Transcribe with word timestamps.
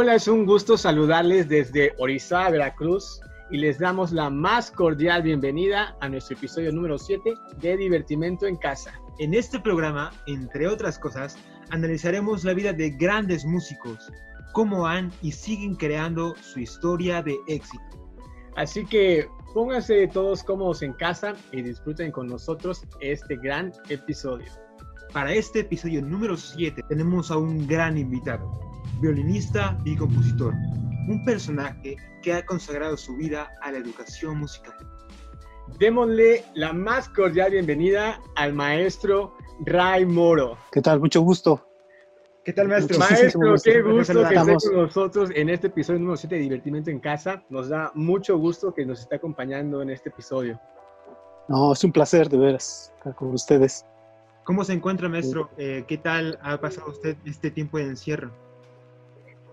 Hola, 0.00 0.14
es 0.14 0.28
un 0.28 0.46
gusto 0.46 0.76
saludarles 0.76 1.48
desde 1.48 1.92
Orizaba, 1.98 2.50
Veracruz, 2.50 3.20
y 3.50 3.58
les 3.58 3.80
damos 3.80 4.12
la 4.12 4.30
más 4.30 4.70
cordial 4.70 5.22
bienvenida 5.24 5.96
a 6.00 6.08
nuestro 6.08 6.36
episodio 6.36 6.70
número 6.70 6.96
7 6.98 7.34
de 7.60 7.76
Divertimento 7.76 8.46
en 8.46 8.54
Casa. 8.54 8.92
En 9.18 9.34
este 9.34 9.58
programa, 9.58 10.12
entre 10.28 10.68
otras 10.68 11.00
cosas, 11.00 11.36
analizaremos 11.70 12.44
la 12.44 12.54
vida 12.54 12.72
de 12.72 12.90
grandes 12.90 13.44
músicos, 13.44 14.12
cómo 14.52 14.86
han 14.86 15.10
y 15.20 15.32
siguen 15.32 15.74
creando 15.74 16.36
su 16.36 16.60
historia 16.60 17.20
de 17.20 17.36
éxito. 17.48 18.08
Así 18.54 18.86
que 18.86 19.26
pónganse 19.52 20.06
todos 20.06 20.44
cómodos 20.44 20.82
en 20.82 20.92
casa 20.92 21.34
y 21.50 21.60
disfruten 21.62 22.12
con 22.12 22.28
nosotros 22.28 22.84
este 23.00 23.34
gran 23.34 23.72
episodio. 23.88 24.46
Para 25.12 25.32
este 25.32 25.60
episodio 25.60 26.02
número 26.02 26.36
7 26.36 26.84
tenemos 26.88 27.32
a 27.32 27.36
un 27.36 27.66
gran 27.66 27.98
invitado, 27.98 28.67
violinista 29.00 29.78
y 29.84 29.96
compositor, 29.96 30.54
un 31.08 31.24
personaje 31.24 31.96
que 32.22 32.32
ha 32.32 32.44
consagrado 32.44 32.96
su 32.96 33.16
vida 33.16 33.50
a 33.62 33.72
la 33.72 33.78
educación 33.78 34.38
musical. 34.38 34.74
Démosle 35.78 36.44
la 36.54 36.72
más 36.72 37.08
cordial 37.08 37.52
bienvenida 37.52 38.20
al 38.36 38.52
maestro 38.52 39.36
Ray 39.66 40.04
Moro. 40.04 40.58
¿Qué 40.72 40.80
tal? 40.80 41.00
Mucho 41.00 41.20
gusto. 41.20 41.64
¿Qué 42.44 42.52
tal, 42.52 42.68
maestro? 42.68 42.98
Maestro, 42.98 43.54
qué 43.62 43.82
gusto 43.82 44.26
que 44.26 44.34
esté 44.34 44.68
con 44.68 44.76
nosotros 44.76 45.30
en 45.34 45.50
este 45.50 45.66
episodio 45.66 46.00
número 46.00 46.16
7 46.16 46.34
de 46.34 46.40
Divertimento 46.40 46.90
en 46.90 46.98
Casa. 46.98 47.44
Nos 47.50 47.68
da 47.68 47.92
mucho 47.94 48.38
gusto 48.38 48.72
que 48.72 48.86
nos 48.86 49.00
esté 49.00 49.16
acompañando 49.16 49.82
en 49.82 49.90
este 49.90 50.08
episodio. 50.08 50.58
No, 51.48 51.72
es 51.72 51.84
un 51.84 51.92
placer 51.92 52.28
de 52.28 52.38
veras 52.38 52.92
estar 52.96 53.14
con 53.14 53.34
ustedes. 53.34 53.84
¿Cómo 54.44 54.64
se 54.64 54.72
encuentra, 54.72 55.10
maestro? 55.10 55.50
Eh, 55.58 55.84
¿Qué 55.86 55.98
tal 55.98 56.38
ha 56.42 56.58
pasado 56.58 56.90
usted 56.90 57.18
este 57.26 57.50
tiempo 57.50 57.76
de 57.76 57.84
encierro? 57.84 58.32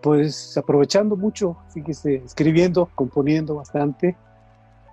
Pues 0.06 0.56
aprovechando 0.56 1.16
mucho, 1.16 1.58
fíjese, 1.74 2.18
escribiendo, 2.18 2.92
componiendo 2.94 3.56
bastante 3.56 4.16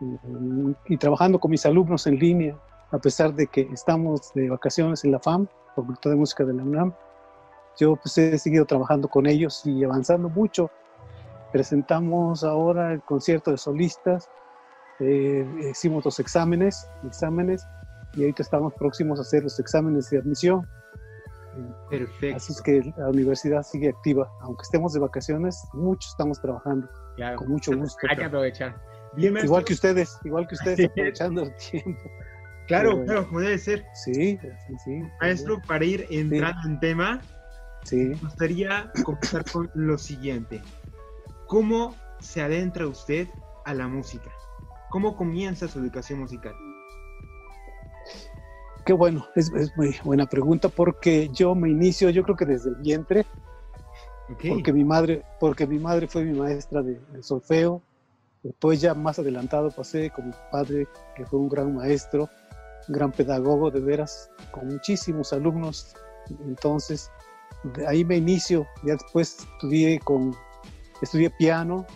y, 0.01 0.95
y, 0.95 0.97
trabajando 0.97 1.39
con 1.39 1.51
mis 1.51 1.67
alumnos 1.67 2.07
en 2.07 2.19
línea, 2.19 2.57
a 2.91 2.97
pesar 2.97 3.35
de 3.35 3.47
que 3.47 3.69
estamos 3.75 4.33
de 4.33 4.49
vacaciones 4.49 5.05
en 5.05 5.13
la 5.13 5.19
FAM, 5.19 5.49
Facultad 5.77 6.09
de 6.09 6.17
Música 6.17 6.47
de 6.47 6.55
la 6.55 6.63
UNAM. 6.63 6.95
Yo 7.79 7.97
pues 7.97 8.17
he 8.17 8.39
seguido 8.39 8.65
trabajando 8.65 9.07
con 9.07 9.27
ellos 9.27 9.67
y 9.67 9.85
avanzando 9.85 10.31
mucho. 10.31 10.71
Presentamos 11.53 12.43
ahora 12.43 12.95
el 12.95 13.03
concierto 13.03 13.51
de 13.51 13.59
solistas, 13.59 14.31
eh, 14.99 15.47
hicimos 15.71 16.07
los 16.07 16.21
exámenes, 16.21 16.89
exámenes 17.07 17.67
y 18.15 18.23
ahorita 18.23 18.43
estamos 18.43 18.73
próximos 18.73 19.19
a 19.19 19.23
hacer 19.23 19.43
los 19.43 19.61
exámenes 19.61 20.09
de 20.09 20.21
admisión. 20.21 20.67
Perfecto. 21.91 22.37
Así 22.37 22.53
es 22.53 22.63
que 22.63 22.93
la 22.97 23.09
universidad 23.09 23.63
sigue 23.63 23.89
activa. 23.89 24.31
Aunque 24.41 24.63
estemos 24.63 24.93
de 24.93 25.01
vacaciones, 25.01 25.63
muchos 25.73 26.11
estamos 26.11 26.41
trabajando. 26.41 26.89
Claro. 27.17 27.37
Con 27.37 27.49
mucho 27.49 27.73
gusto. 27.77 27.99
Hay 28.09 28.17
que 28.17 28.25
aprovechar. 28.25 28.81
Bien, 29.15 29.37
igual 29.37 29.65
que 29.65 29.75
ustedes, 29.75 30.19
igual 30.25 30.47
que 30.49 30.55
ustedes, 30.55 30.87
aprovechando 30.91 31.43
el 31.43 31.55
tiempo. 31.57 32.01
Claro, 32.67 32.93
Pero, 32.93 33.05
claro, 33.05 33.27
como 33.27 33.41
debe 33.41 33.59
ser. 33.59 33.85
Sí, 33.95 34.39
sí, 34.39 34.75
sí. 34.85 35.03
Maestro, 35.21 35.61
para 35.67 35.85
ir 35.85 36.07
entrando 36.11 36.63
sí. 36.63 36.69
en 36.69 36.81
tema, 36.81 37.21
sí. 37.85 37.97
me 37.97 38.15
gustaría 38.15 38.91
comenzar 39.05 39.45
con 39.51 39.71
lo 39.75 39.99
siguiente. 39.99 40.63
¿Cómo 41.49 41.95
se 42.21 42.41
adentra 42.41 42.87
usted 42.87 43.29
a 43.65 43.75
la 43.75 43.89
música? 43.89 44.31
¿Cómo 44.91 45.17
comienza 45.17 45.69
su 45.69 45.81
educación 45.81 46.21
musical? 46.21 46.55
Qué 48.85 48.93
bueno, 48.93 49.27
es, 49.37 49.53
es, 49.53 49.77
muy 49.77 49.95
buena 50.03 50.27
pregunta 50.27 50.69
porque 50.69 51.31
yo 51.33 51.55
me 51.55 51.71
inicio, 51.71 52.11
yo 52.11 52.25
creo 52.25 52.37
que 52.37 52.47
desde 52.47 52.71
el 52.71 52.77
vientre, 52.77 53.27
okay. 54.33 54.51
porque 54.51 54.73
mi 54.73 54.85
madre, 54.85 55.25
porque 55.39 55.67
mi 55.67 55.79
madre 55.79 56.09
fue 56.09 56.25
mi 56.25 56.37
maestra 56.37 56.83
de, 56.83 57.01
de, 57.13 57.23
solfeo. 57.23 57.81
Después 58.43 58.81
ya 58.81 58.95
más 58.95 59.21
adelantado 59.21 59.71
pasé 59.71 60.11
con 60.11 60.27
mi 60.27 60.35
padre, 60.51 60.89
que 61.15 61.25
fue 61.25 61.39
un 61.39 61.49
gran 61.49 61.73
maestro, 61.75 62.29
un 62.89 62.95
gran 62.95 63.13
pedagogo 63.13 63.71
de 63.71 63.81
veras, 63.81 64.31
con 64.51 64.67
muchísimos 64.67 65.33
alumnos. 65.33 65.95
Entonces, 66.45 67.09
de 67.63 67.87
ahí 67.87 68.05
me 68.05 68.17
inicio. 68.17 68.67
Ya 68.83 68.95
después 68.95 69.39
estudié 69.39 70.01
con, 70.01 70.35
estudié 71.01 71.31
piano, 71.31 71.87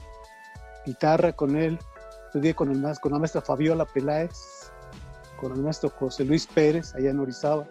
guitarra 0.85 1.33
con 1.33 1.57
él, 1.57 1.79
estudié 2.27 2.55
con, 2.55 2.71
el, 2.71 3.01
con 3.01 3.13
la 3.13 3.19
maestra 3.19 3.41
Fabiola 3.41 3.85
Peláez, 3.85 4.31
con 5.37 5.53
el 5.53 5.63
maestro 5.63 5.91
José 5.91 6.25
Luis 6.25 6.47
Pérez, 6.47 6.95
allá 6.95 7.11
en 7.11 7.21
Orizaba, 7.21 7.67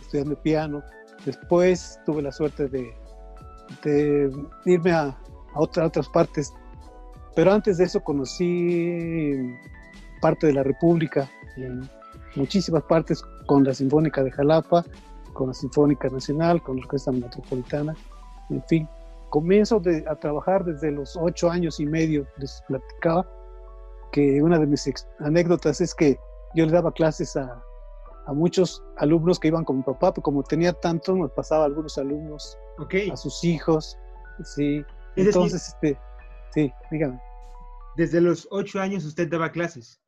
estudiando 0.00 0.40
piano. 0.42 0.82
Después 1.24 2.00
tuve 2.04 2.22
la 2.22 2.32
suerte 2.32 2.68
de, 2.68 2.94
de 3.82 4.30
irme 4.64 4.92
a, 4.92 5.04
a, 5.54 5.60
otra, 5.60 5.84
a, 5.84 5.86
otras 5.86 6.08
partes, 6.08 6.52
pero 7.34 7.52
antes 7.52 7.78
de 7.78 7.84
eso 7.84 8.00
conocí 8.00 9.36
parte 10.20 10.48
de 10.48 10.54
la 10.54 10.62
República, 10.62 11.28
en 11.56 11.88
muchísimas 12.36 12.82
partes, 12.84 13.22
con 13.46 13.64
la 13.64 13.74
Sinfónica 13.74 14.22
de 14.22 14.30
Jalapa, 14.30 14.84
con 15.32 15.48
la 15.48 15.54
Sinfónica 15.54 16.08
Nacional, 16.08 16.62
con 16.62 16.76
la 16.76 16.82
Orquesta 16.82 17.12
Metropolitana, 17.12 17.94
en 18.50 18.62
fin. 18.64 18.88
Comienzo 19.30 19.80
de, 19.80 20.04
a 20.08 20.14
trabajar 20.16 20.62
desde 20.64 20.90
los 20.90 21.16
ocho 21.16 21.50
años 21.50 21.80
y 21.80 21.86
medio, 21.86 22.26
les 22.36 22.62
platicaba, 22.68 23.26
que 24.12 24.42
una 24.42 24.58
de 24.58 24.66
mis 24.66 24.92
anécdotas 25.20 25.80
es 25.80 25.94
que 25.94 26.18
yo 26.54 26.66
le 26.66 26.72
daba 26.72 26.92
clases 26.92 27.36
a, 27.36 27.62
a, 28.26 28.32
muchos 28.32 28.82
alumnos 28.98 29.38
que 29.38 29.48
iban 29.48 29.64
con 29.64 29.78
mi 29.78 29.82
papá, 29.82 30.12
pero 30.12 30.22
como 30.22 30.42
tenía 30.42 30.72
tantos, 30.72 31.16
nos 31.16 31.30
pasaba 31.32 31.62
a 31.64 31.66
algunos 31.66 31.96
alumnos, 31.98 32.56
okay. 32.78 33.10
a 33.10 33.16
sus 33.16 33.42
hijos, 33.44 33.98
sí. 34.44 34.84
Es 35.16 35.26
Entonces, 35.26 35.76
decir, 35.80 35.98
este, 35.98 36.00
sí, 36.54 36.72
dígame. 36.90 37.20
Desde 37.96 38.20
los 38.20 38.48
ocho 38.50 38.80
años 38.80 39.04
usted 39.04 39.28
daba 39.28 39.52
clases. 39.52 40.00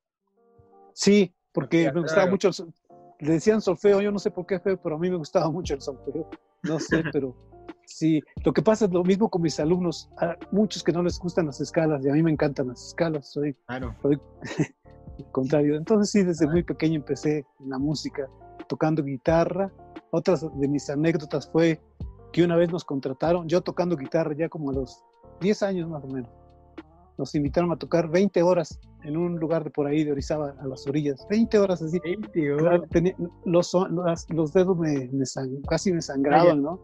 Sí, 0.94 1.34
porque 1.53 1.91
me 1.93 2.00
gustaba 2.00 2.22
claro. 2.22 2.31
mucho, 2.31 2.49
el, 2.49 2.75
le 3.21 3.33
decían 3.34 3.60
solfeo, 3.60 4.00
yo 4.00 4.10
no 4.10 4.19
sé 4.19 4.31
por 4.31 4.47
qué 4.47 4.59
feo, 4.60 4.81
pero 4.81 4.97
a 4.97 4.99
mí 4.99 5.10
me 5.10 5.16
gustaba 5.16 5.50
mucho 5.50 5.75
el 5.75 5.81
solfeo, 5.81 6.28
no 6.62 6.78
sé, 6.78 7.03
pero 7.12 7.34
sí, 7.87 8.22
lo 8.44 8.53
que 8.53 8.62
pasa 8.62 8.87
es 8.87 8.93
lo 8.93 9.04
mismo 9.04 9.28
con 9.28 9.43
mis 9.43 9.59
alumnos, 9.60 10.10
a 10.19 10.37
muchos 10.50 10.83
que 10.83 10.93
no 10.93 11.03
les 11.03 11.19
gustan 11.19 11.47
las 11.47 11.60
escalas 11.60 12.04
y 12.04 12.09
a 12.09 12.12
mí 12.12 12.22
me 12.22 12.31
encantan 12.31 12.69
las 12.69 12.88
escalas, 12.88 13.31
soy, 13.31 13.54
claro. 13.66 13.94
soy 14.03 14.21
al 15.19 15.31
contrario. 15.33 15.77
Entonces 15.77 16.11
sí, 16.11 16.23
desde 16.23 16.47
muy 16.47 16.63
pequeño 16.63 16.97
empecé 16.97 17.45
en 17.61 17.71
la 17.71 17.79
música, 17.79 18.29
tocando 18.69 19.03
guitarra. 19.03 19.73
Otras 20.11 20.47
de 20.59 20.69
mis 20.69 20.89
anécdotas 20.91 21.49
fue 21.51 21.81
que 22.33 22.45
una 22.45 22.57
vez 22.57 22.71
nos 22.71 22.85
contrataron, 22.85 23.49
yo 23.49 23.61
tocando 23.61 23.97
guitarra 23.97 24.35
ya 24.37 24.49
como 24.49 24.71
a 24.71 24.75
los 24.75 25.05
10 25.41 25.63
años 25.63 25.89
más 25.89 26.05
o 26.05 26.09
menos. 26.09 26.31
Nos 27.17 27.35
invitaron 27.37 27.71
a 27.71 27.77
tocar 27.77 28.09
20 28.09 28.43
horas 28.43 28.81
en 29.05 29.17
un 29.17 29.39
lugar 29.39 29.63
de 29.63 29.71
por 29.71 29.87
ahí 29.87 30.03
de 30.03 30.11
Orizaba, 30.11 30.55
a 30.59 30.67
las 30.67 30.85
orillas. 30.89 31.25
20 31.31 31.59
horas 31.59 31.81
así. 31.81 32.01
20 32.01 32.53
horas. 32.55 32.81
Tenía, 32.91 33.15
los, 33.45 33.73
los, 33.73 34.27
los, 34.31 34.53
dedos 34.53 34.77
me, 34.77 35.09
me 35.13 35.25
sang, 35.25 35.63
casi 35.69 35.93
me 35.93 36.03
sangraban, 36.03 36.63
Vaya. 36.63 36.77
¿no? 36.77 36.81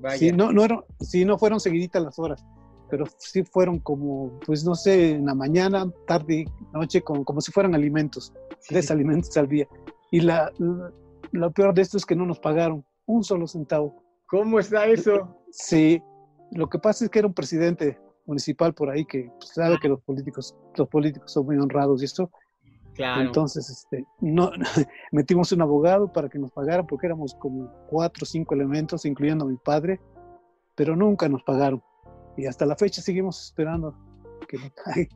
Vaya. 0.00 0.16
Sí, 0.16 0.32
no, 0.32 0.52
no, 0.52 0.64
eran, 0.64 0.80
sí, 0.98 1.24
no 1.24 1.38
fueron 1.38 1.60
seguiditas 1.60 2.02
las 2.02 2.18
horas 2.18 2.44
pero 2.90 3.04
sí 3.18 3.42
fueron 3.44 3.78
como, 3.78 4.38
pues 4.46 4.64
no 4.64 4.74
sé, 4.74 5.12
en 5.12 5.26
la 5.26 5.34
mañana, 5.34 5.90
tarde, 6.06 6.46
noche, 6.72 7.02
como, 7.02 7.24
como 7.24 7.40
si 7.40 7.52
fueran 7.52 7.74
alimentos, 7.74 8.32
sí. 8.60 8.74
tres 8.74 8.90
alimentos 8.90 9.36
al 9.36 9.48
día. 9.48 9.68
Y 10.10 10.20
la, 10.20 10.50
la, 10.58 10.92
lo 11.32 11.50
peor 11.52 11.74
de 11.74 11.82
esto 11.82 11.96
es 11.96 12.06
que 12.06 12.16
no 12.16 12.26
nos 12.26 12.38
pagaron 12.38 12.84
un 13.06 13.24
solo 13.24 13.46
centavo. 13.46 14.02
¿Cómo 14.26 14.58
está 14.58 14.86
eso? 14.86 15.36
Sí, 15.50 16.02
lo 16.52 16.68
que 16.68 16.78
pasa 16.78 17.04
es 17.04 17.10
que 17.10 17.18
era 17.18 17.28
un 17.28 17.34
presidente 17.34 17.98
municipal 18.26 18.74
por 18.74 18.90
ahí 18.90 19.04
que 19.04 19.30
pues, 19.38 19.50
sabe 19.54 19.78
que 19.80 19.88
los 19.88 20.00
políticos, 20.02 20.54
los 20.76 20.88
políticos 20.88 21.32
son 21.32 21.46
muy 21.46 21.56
honrados 21.56 22.02
y 22.02 22.04
esto. 22.04 22.30
Claro. 22.94 23.22
Entonces, 23.22 23.70
este, 23.70 24.04
no, 24.20 24.50
metimos 25.12 25.52
un 25.52 25.62
abogado 25.62 26.12
para 26.12 26.28
que 26.28 26.38
nos 26.38 26.50
pagaran 26.50 26.86
porque 26.86 27.06
éramos 27.06 27.34
como 27.34 27.70
cuatro 27.88 28.24
o 28.24 28.26
cinco 28.26 28.54
elementos, 28.54 29.04
incluyendo 29.04 29.44
a 29.44 29.48
mi 29.48 29.56
padre, 29.56 30.00
pero 30.74 30.96
nunca 30.96 31.28
nos 31.28 31.42
pagaron 31.42 31.82
y 32.38 32.46
hasta 32.46 32.64
la 32.64 32.76
fecha 32.76 33.02
seguimos 33.02 33.46
esperando 33.46 33.94
que 34.48 34.58
me 34.58 34.70
pague. 34.70 35.08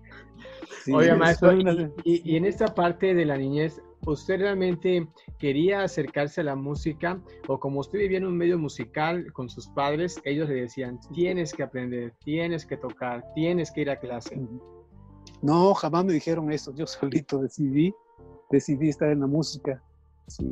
Sí, 0.84 0.92
Oiga, 0.92 1.14
maestro, 1.14 1.52
una... 1.52 1.72
y, 2.04 2.32
y, 2.32 2.36
en 2.36 2.44
esta 2.44 2.74
parte 2.74 3.14
de 3.14 3.24
la 3.24 3.38
niñez, 3.38 3.80
¿usted 4.04 4.40
realmente 4.40 5.06
quería 5.38 5.84
acercarse 5.84 6.40
a 6.40 6.44
la 6.44 6.56
música 6.56 7.20
o 7.46 7.60
como 7.60 7.78
usted 7.78 8.00
vivía 8.00 8.19
en 8.19 8.26
un 8.26 8.36
medio 8.36 8.58
musical 8.58 9.32
con 9.32 9.48
sus 9.48 9.69
padres, 9.69 10.20
ellos 10.24 10.48
le 10.48 10.56
decían, 10.56 10.98
tienes 11.14 11.52
que 11.52 11.62
aprender, 11.62 12.12
tienes 12.24 12.66
que 12.66 12.76
tocar, 12.76 13.24
tienes 13.34 13.70
que 13.70 13.82
ir 13.82 13.90
a 13.90 14.00
clase? 14.00 14.40
No, 15.40 15.72
jamás 15.74 16.04
me 16.04 16.12
dijeron 16.12 16.50
eso, 16.50 16.74
yo 16.74 16.86
solito 16.88 17.38
decidí, 17.38 17.94
decidí 18.50 18.88
estar 18.88 19.10
en 19.10 19.20
la 19.20 19.28
música. 19.28 19.80
Sí. 20.26 20.44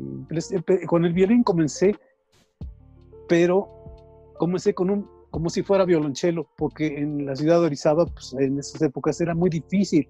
Con 0.87 1.03
el 1.03 1.11
violín 1.11 1.43
comencé, 1.43 1.93
pero 3.27 3.67
comencé 4.37 4.73
con 4.73 4.89
un 4.89 5.20
como 5.31 5.49
si 5.49 5.63
fuera 5.63 5.85
violonchelo, 5.85 6.47
porque 6.57 6.87
en 6.99 7.25
la 7.25 7.35
ciudad 7.35 7.59
de 7.59 7.67
Orizaba, 7.67 8.05
pues, 8.05 8.33
en 8.33 8.59
esas 8.59 8.81
épocas 8.81 9.19
era 9.21 9.33
muy 9.33 9.49
difícil 9.49 10.07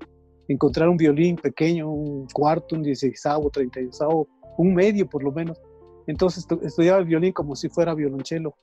encontrar 0.47 0.89
un 0.89 0.97
violín 0.97 1.35
pequeño, 1.37 1.89
un 1.91 2.27
cuarto, 2.27 2.75
un 2.75 2.83
dieciséisavo, 2.83 3.49
treinta 3.49 3.79
y 3.79 3.89
un 4.57 4.73
medio 4.73 5.07
por 5.07 5.23
lo 5.23 5.31
menos. 5.31 5.61
Entonces 6.07 6.45
estudiaba 6.63 6.99
el 6.99 7.05
violín 7.05 7.31
como 7.31 7.55
si 7.55 7.69
fuera 7.69 7.93
violonchelo. 7.93 8.55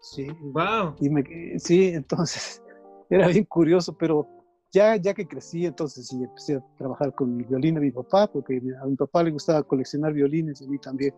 Sí. 0.00 0.26
Wow. 0.52 0.96
Y 1.00 1.08
me, 1.08 1.24
sí, 1.58 1.86
entonces 1.86 2.62
era 3.10 3.28
bien 3.28 3.44
curioso, 3.44 3.96
pero 3.96 4.28
ya, 4.72 4.96
ya 4.96 5.14
que 5.14 5.26
crecí, 5.26 5.64
entonces 5.64 6.08
sí 6.08 6.22
empecé 6.22 6.56
a 6.56 6.64
trabajar 6.76 7.14
con 7.14 7.38
el 7.38 7.46
violín 7.46 7.76
de 7.76 7.80
mi 7.80 7.90
papá, 7.92 8.26
porque 8.26 8.60
a 8.82 8.86
mi 8.86 8.96
papá 8.96 9.22
le 9.22 9.30
gustaba 9.30 9.62
coleccionar 9.62 10.12
violines 10.12 10.60
y 10.60 10.64
a 10.64 10.68
mí 10.68 10.78
también. 10.78 11.14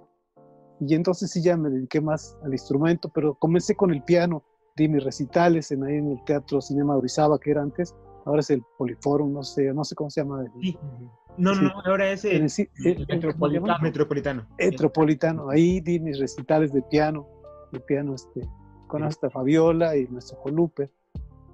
Y 0.80 0.94
entonces 0.94 1.30
sí 1.30 1.42
ya 1.42 1.56
me 1.56 1.70
dediqué 1.70 2.02
más 2.02 2.36
al 2.44 2.52
instrumento, 2.52 3.08
pero 3.08 3.34
comencé 3.34 3.74
con 3.74 3.92
el 3.92 4.02
piano, 4.02 4.44
di 4.76 4.88
mis 4.88 5.02
recitales 5.02 5.70
en, 5.72 5.84
ahí 5.84 5.96
en 5.96 6.12
el 6.12 6.24
Teatro 6.24 6.60
Cinema 6.60 6.96
Orizaba, 6.96 7.38
que 7.38 7.50
era 7.50 7.62
antes, 7.62 7.94
ahora 8.24 8.40
es 8.40 8.50
el 8.50 8.62
Poliforum, 8.78 9.32
no 9.32 9.42
sé, 9.42 9.72
no 9.72 9.84
sé 9.84 9.94
cómo 9.94 10.10
se 10.10 10.20
llama. 10.20 10.44
Sí. 10.60 10.78
No, 11.38 11.54
no, 11.54 11.70
ahora 11.84 12.10
es 12.10 12.24
el, 12.24 12.46
el, 12.84 13.06
metropolitano. 13.06 13.78
metropolitano. 13.82 14.46
Metropolitano. 14.58 15.50
Ahí 15.50 15.80
di 15.80 16.00
mis 16.00 16.18
recitales 16.18 16.72
de 16.72 16.82
piano, 16.82 17.26
de 17.72 17.80
piano 17.80 18.14
este, 18.14 18.48
con 18.86 19.02
hasta 19.02 19.28
Fabiola 19.28 19.96
y 19.96 20.06
nuestro 20.08 20.38
Jolupe. 20.38 20.90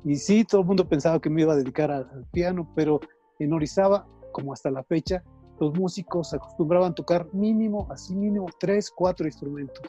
Y 0.05 0.17
sí, 0.17 0.45
todo 0.45 0.61
el 0.61 0.67
mundo 0.67 0.89
pensaba 0.89 1.21
que 1.21 1.31
me 1.31 1.43
iba 1.43 1.53
a 1.53 1.57
dedicar 1.57 1.91
al, 1.91 2.27
piano, 2.33 2.69
pero 2.75 3.01
en 3.39 3.53
Orizaba, 3.53 4.07
como 4.33 4.53
hasta 4.53 4.71
la 4.71 4.85
fecha, 4.85 5.23
los 5.61 5.75
músicos 5.75 6.33
acostumbraban 6.33 6.95
tocar 6.95 7.27
mínimo, 7.33 7.87
así 7.91 8.15
mínimo, 8.15 8.47
tres, 8.59 8.91
cuatro 8.91 9.27
instrumentos. 9.27 9.83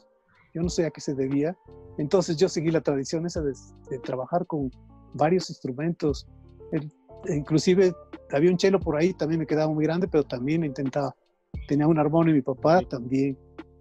Yo 0.53 0.61
no 0.61 0.69
sé 0.69 0.85
a 0.85 0.91
qué 0.91 1.01
se 1.01 1.13
debía. 1.13 1.57
Entonces 1.97 2.37
yo 2.37 2.49
seguí 2.49 2.71
la 2.71 2.81
tradición 2.81 3.25
esa 3.25 3.41
de, 3.41 3.53
de 3.89 3.99
trabajar 3.99 4.45
con 4.45 4.71
varios 5.13 5.49
instrumentos. 5.49 6.27
El, 6.71 6.91
inclusive 7.27 7.93
había 8.31 8.51
un 8.51 8.57
chelo 8.57 8.79
por 8.79 8.97
ahí, 8.97 9.13
también 9.13 9.39
me 9.39 9.45
quedaba 9.45 9.71
muy 9.71 9.85
grande, 9.85 10.07
pero 10.07 10.23
también 10.23 10.63
intentaba. 10.63 11.15
Tenía 11.67 11.87
un 11.87 11.99
armonio 11.99 12.33
mi 12.33 12.41
papá 12.41 12.81
también. 12.81 13.37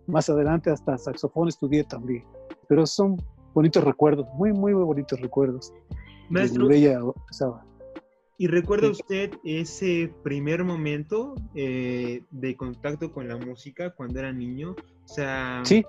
Más 0.07 0.29
adelante 0.29 0.71
hasta 0.71 0.99
saxofón 0.99 1.49
estudié 1.49 1.85
también. 1.85 2.25
Pero 2.69 2.87
son 2.87 3.17
bonitos 3.55 3.85
recuerdos, 3.85 4.27
muy, 4.35 4.53
muy, 4.53 4.75
muy 4.75 4.85
bonitos 4.85 5.21
recuerdos. 5.21 5.73
Maestro, 6.29 6.69
¿y 8.39 8.47
recuerda 8.47 8.89
usted 8.91 9.33
ese 9.45 10.13
primer 10.23 10.65
momento 10.65 11.35
eh, 11.55 12.25
de 12.31 12.57
contacto 12.57 13.13
con 13.13 13.29
la 13.29 13.37
música 13.37 13.95
cuando 13.95 14.19
era 14.19 14.33
niño? 14.33 14.75
O 15.05 15.09
sea... 15.09 15.61
Sí, 15.65 15.85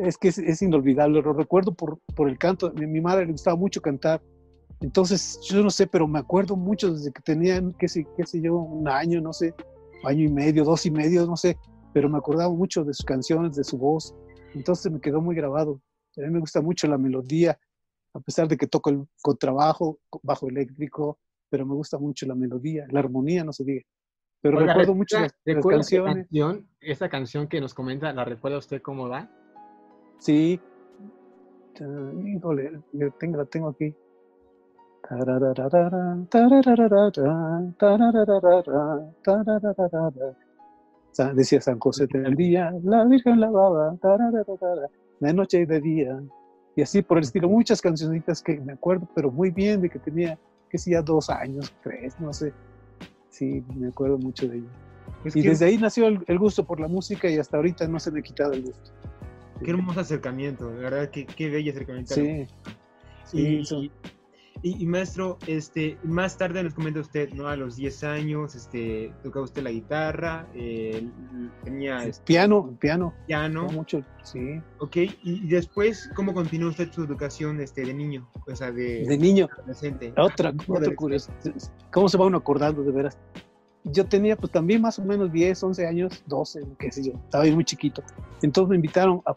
es 0.00 0.18
que 0.18 0.28
es, 0.28 0.62
inolvidable, 0.62 1.22
lo 1.22 1.32
recuerdo 1.32 1.72
por, 1.74 1.98
por 2.14 2.28
el 2.28 2.38
canto. 2.38 2.72
Mi, 2.72 2.86
mi 2.86 3.00
madre 3.00 3.26
le 3.26 3.32
gustaba 3.32 3.56
mucho 3.56 3.80
cantar, 3.80 4.20
entonces 4.80 5.40
yo 5.42 5.62
no 5.62 5.70
sé, 5.70 5.86
pero 5.86 6.06
me 6.06 6.18
acuerdo 6.18 6.56
mucho 6.56 6.92
desde 6.92 7.12
que 7.12 7.22
tenía, 7.22 7.62
qué 7.78 7.88
sé, 7.88 8.06
qué 8.16 8.26
sé 8.26 8.40
yo, 8.40 8.56
un 8.56 8.88
año, 8.88 9.20
no 9.20 9.32
sé, 9.32 9.54
año 10.04 10.24
y 10.24 10.28
medio, 10.28 10.64
dos 10.64 10.84
y 10.84 10.90
medio, 10.90 11.26
no 11.26 11.36
sé, 11.36 11.56
pero 11.92 12.08
me 12.08 12.18
acordaba 12.18 12.52
mucho 12.52 12.84
de 12.84 12.92
sus 12.92 13.04
canciones, 13.04 13.56
de 13.56 13.64
su 13.64 13.78
voz. 13.78 14.14
Entonces 14.54 14.92
me 14.92 15.00
quedó 15.00 15.20
muy 15.20 15.34
grabado. 15.34 15.80
A 16.16 16.20
mí 16.20 16.30
me 16.30 16.40
gusta 16.40 16.60
mucho 16.60 16.86
la 16.88 16.98
melodía, 16.98 17.58
a 18.12 18.20
pesar 18.20 18.48
de 18.48 18.56
que 18.56 18.66
toco 18.66 18.90
el 18.90 19.06
contrabajo, 19.22 19.98
bajo 20.22 20.48
eléctrico, 20.48 21.18
pero 21.48 21.64
me 21.64 21.74
gusta 21.74 21.98
mucho 21.98 22.26
la 22.26 22.34
melodía, 22.34 22.86
la 22.90 23.00
armonía, 23.00 23.44
no 23.44 23.52
se 23.52 23.64
diga. 23.64 23.82
Pero 24.42 24.60
recuerdo 24.60 24.94
mucho 24.94 25.18
las, 25.18 25.34
canciones. 25.44 26.26
Canción, 26.26 26.68
esa 26.80 27.08
canción 27.08 27.48
que 27.48 27.60
nos 27.60 27.74
comenta, 27.74 28.12
¿la 28.12 28.24
recuerda 28.24 28.58
usted 28.58 28.82
cómo 28.82 29.08
va? 29.08 29.30
Sí. 30.18 30.60
Híjole, 32.24 32.80
tengo, 33.18 33.36
la 33.38 33.44
tengo 33.44 33.68
aquí. 33.68 33.94
Decía 41.34 41.60
San 41.60 41.78
José 41.78 42.06
del 42.06 42.34
día, 42.34 42.72
la 42.82 43.04
Virgen 43.04 43.40
lavaba, 43.40 43.96
de 45.20 45.32
noche 45.32 45.60
y 45.60 45.64
de 45.64 45.80
día, 45.80 46.22
y 46.74 46.82
así 46.82 47.00
por 47.02 47.18
el 47.18 47.24
estilo, 47.24 47.48
muchas 47.48 47.80
cancioncitas 47.80 48.42
que 48.42 48.60
me 48.60 48.74
acuerdo, 48.74 49.08
pero 49.14 49.30
muy 49.30 49.50
bien, 49.50 49.80
de 49.80 49.88
que 49.88 49.98
tenía, 49.98 50.38
que 50.68 50.76
si 50.76 50.90
ya 50.90 51.00
dos 51.00 51.30
años, 51.30 51.74
tres, 51.82 52.20
no 52.20 52.32
sé. 52.32 52.52
Sí, 53.30 53.64
me 53.74 53.88
acuerdo 53.88 54.18
mucho 54.18 54.46
de 54.46 54.58
ella. 54.58 54.68
y 55.34 55.42
desde 55.42 55.66
ahí 55.66 55.78
nació 55.78 56.06
el, 56.06 56.38
gusto 56.38 56.64
por 56.64 56.80
la 56.80 56.88
música 56.88 57.30
y 57.30 57.38
hasta 57.38 57.56
ahorita 57.56 57.88
no 57.88 57.98
se 57.98 58.10
me 58.10 58.20
ha 58.20 58.22
quitado 58.22 58.52
el 58.52 58.62
gusto. 58.62 58.90
Qué 59.64 59.70
hermoso 59.70 60.00
acercamiento, 60.00 60.70
de 60.70 60.78
verdad, 60.78 61.10
qué, 61.10 61.26
qué 61.26 61.50
bello 61.50 61.72
acercamiento. 61.72 62.14
Sí. 62.14 62.46
sí, 63.24 63.90
y, 64.62 64.86
maestro, 64.86 65.38
este, 65.46 65.98
más 66.02 66.38
tarde 66.38 66.62
nos 66.62 66.74
comenta 66.74 67.00
usted, 67.00 67.30
¿no? 67.34 67.46
A 67.46 67.56
los 67.56 67.76
10 67.76 68.04
años, 68.04 68.54
este, 68.54 69.12
tocaba 69.22 69.44
usted 69.44 69.62
la 69.62 69.70
guitarra, 69.70 70.46
eh, 70.54 71.06
tenía... 71.62 72.04
Este, 72.04 72.24
piano, 72.24 72.74
piano. 72.80 73.14
Piano. 73.26 73.68
Mucho, 73.68 74.02
sí. 74.22 74.60
Ok, 74.78 74.96
y 75.22 75.46
después, 75.48 76.10
¿cómo 76.16 76.32
continuó 76.32 76.70
usted 76.70 76.90
su 76.90 77.04
educación 77.04 77.60
este, 77.60 77.84
de 77.84 77.92
niño? 77.92 78.28
O 78.46 78.56
sea, 78.56 78.72
de... 78.72 79.04
De 79.06 79.18
niño. 79.18 79.48
Adolescente. 79.58 80.14
Otra, 80.16 80.54
otra 80.66 80.94
curiosidad. 80.94 81.36
¿Cómo 81.92 82.08
se 82.08 82.16
va 82.16 82.26
uno 82.26 82.38
acordando, 82.38 82.82
de 82.82 82.92
veras? 82.92 83.18
Yo 83.92 84.04
tenía, 84.06 84.36
pues, 84.36 84.52
también 84.52 84.82
más 84.82 84.98
o 84.98 85.04
menos 85.04 85.32
10, 85.32 85.62
11 85.62 85.86
años, 85.86 86.22
12, 86.26 86.60
qué 86.78 86.90
sé 86.90 87.04
yo, 87.04 87.12
estaba 87.12 87.44
muy 87.46 87.64
chiquito. 87.64 88.02
Entonces 88.42 88.70
me 88.70 88.76
invitaron 88.76 89.22
a, 89.24 89.34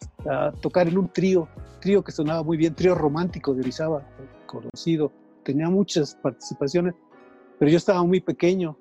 a 0.47 0.51
tocar 0.53 0.87
en 0.87 0.97
un 0.97 1.07
trío, 1.07 1.47
trío 1.79 2.03
que 2.03 2.11
sonaba 2.11 2.43
muy 2.43 2.57
bien, 2.57 2.73
trío 2.73 2.95
romántico 2.95 3.53
de 3.53 3.61
Orizaba 3.61 4.03
conocido, 4.45 5.11
tenía 5.43 5.69
muchas 5.69 6.15
participaciones, 6.15 6.95
pero 7.57 7.69
yo 7.69 7.77
estaba 7.77 8.03
muy 8.03 8.19
pequeño, 8.19 8.77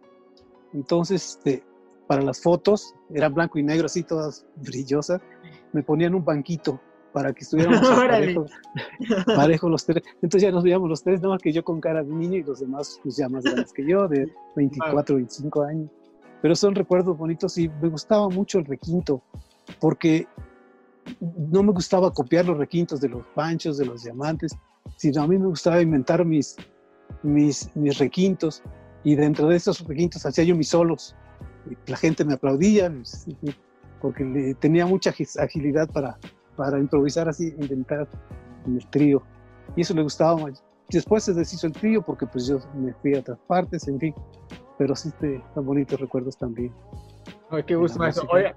entonces 0.73 1.37
este, 1.37 1.62
para 2.06 2.23
las 2.23 2.41
fotos, 2.41 2.94
eran 3.11 3.35
blanco 3.35 3.59
y 3.59 3.62
negro, 3.62 3.87
así 3.87 4.03
todas 4.03 4.47
brillosas, 4.56 5.21
me 5.73 5.82
ponían 5.82 6.14
un 6.14 6.25
banquito 6.25 6.81
para 7.12 7.32
que 7.32 7.40
estuviéramos 7.40 7.81
parejos, 9.26 9.70
los 9.70 9.84
tres. 9.84 10.02
Entonces 10.22 10.43
ya 10.43 10.50
nos 10.50 10.62
veíamos 10.62 10.88
los 10.88 11.02
tres, 11.02 11.20
nada 11.20 11.34
más 11.34 11.43
que 11.43 11.52
yo 11.52 11.64
con 11.64 11.81
cara 11.81 12.02
de 12.02 12.12
niño 12.12 12.37
y 12.37 12.43
los 12.43 12.60
demás 12.60 13.00
pues 13.02 13.16
ya 13.16 13.28
más 13.28 13.44
grandes 13.44 13.72
que 13.72 13.87
yo, 13.87 14.08
de 14.08 14.26
24, 14.56 15.16
25 15.16 15.62
años. 15.62 15.90
Pero 16.43 16.55
son 16.55 16.75
recuerdos 16.75 17.16
bonitos 17.16 17.58
y 17.58 17.69
me 17.69 17.88
gustaba 17.88 18.28
mucho 18.28 18.58
el 18.58 18.64
requinto, 18.64 19.22
porque 19.81 20.28
no 21.20 21.62
me 21.62 21.72
gustaba 21.72 22.12
copiar 22.12 22.46
los 22.46 22.58
requintos 22.58 23.00
de 23.00 23.08
los 23.08 23.25
panchos, 23.34 23.78
de 23.78 23.87
los 23.87 24.04
diamantes, 24.04 24.56
sino 24.96 25.22
a 25.22 25.26
mí 25.26 25.38
me 25.38 25.46
gustaba 25.46 25.81
inventar 25.81 26.25
mis, 26.25 26.56
mis, 27.22 27.75
mis 27.75 27.99
requintos 27.99 28.62
y 29.04 29.16
dentro 29.16 29.49
de 29.49 29.56
esos 29.56 29.81
requintos 29.87 30.25
hacía 30.26 30.44
yo 30.44 30.54
mis 30.54 30.69
solos. 30.69 31.16
Y 31.69 31.90
la 31.90 31.96
gente 31.96 32.25
me 32.25 32.34
aplaudía 32.34 32.90
pues, 32.90 33.26
porque 34.00 34.54
tenía 34.61 34.87
mucha 34.87 35.12
agilidad 35.38 35.88
para, 35.90 36.19
para 36.58 36.78
improvisar 36.78 37.28
así, 37.28 37.55
inventar 37.58 38.09
en 38.66 38.75
el 38.76 38.87
trío. 38.88 39.23
Y 39.76 39.83
eso 39.83 39.94
le 39.94 40.02
gustaba 40.02 40.37
más. 40.37 40.62
Después 40.90 41.23
se 41.23 41.33
deshizo 41.33 41.68
el 41.68 41.73
trío 41.73 42.02
porque 42.02 42.26
pues 42.26 42.49
yo 42.49 42.59
me 42.75 42.92
fui 42.94 43.14
a 43.14 43.21
otras 43.21 43.38
partes, 43.47 43.87
en 43.87 44.00
fin. 44.00 44.14
Pero 44.76 44.97
sí, 44.97 45.11
te, 45.21 45.40
son 45.54 45.64
bonitos 45.64 46.00
recuerdos 46.00 46.37
también. 46.37 46.73
Ay, 47.50 47.62
qué 47.62 47.76
gusto, 47.76 47.99
maestro. 47.99 48.26
Oiga, 48.33 48.56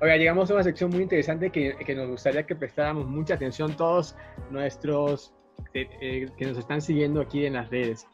oiga, 0.00 0.16
llegamos 0.16 0.50
a 0.50 0.54
una 0.54 0.62
sección 0.62 0.90
muy 0.90 1.02
interesante 1.02 1.50
que, 1.50 1.74
que, 1.84 1.94
nos 1.94 2.08
gustaría 2.08 2.44
que 2.44 2.54
prestáramos 2.54 3.06
mucha 3.06 3.34
atención 3.34 3.74
todos 3.76 4.14
nuestros 4.50 5.32
eh, 5.74 5.88
eh, 6.00 6.26
que 6.36 6.46
nos 6.46 6.58
están 6.58 6.82
siguiendo 6.82 7.20
aquí 7.20 7.46
en 7.46 7.54
las 7.54 7.70
redes. 7.70 8.06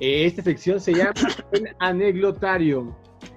Eh, 0.00 0.26
esta 0.26 0.42
sección 0.42 0.80
se 0.80 0.94
llama 0.94 1.12
el 1.52 1.76
anecdotario. 1.78 2.96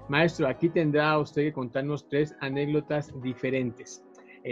Maestro, 0.09 0.47
aquí 0.47 0.69
tendrá 0.69 1.17
usted 1.19 1.43
que 1.43 1.53
contarnos 1.53 2.07
tres 2.07 2.35
anécdotas 2.39 3.11
diferentes. 3.21 4.03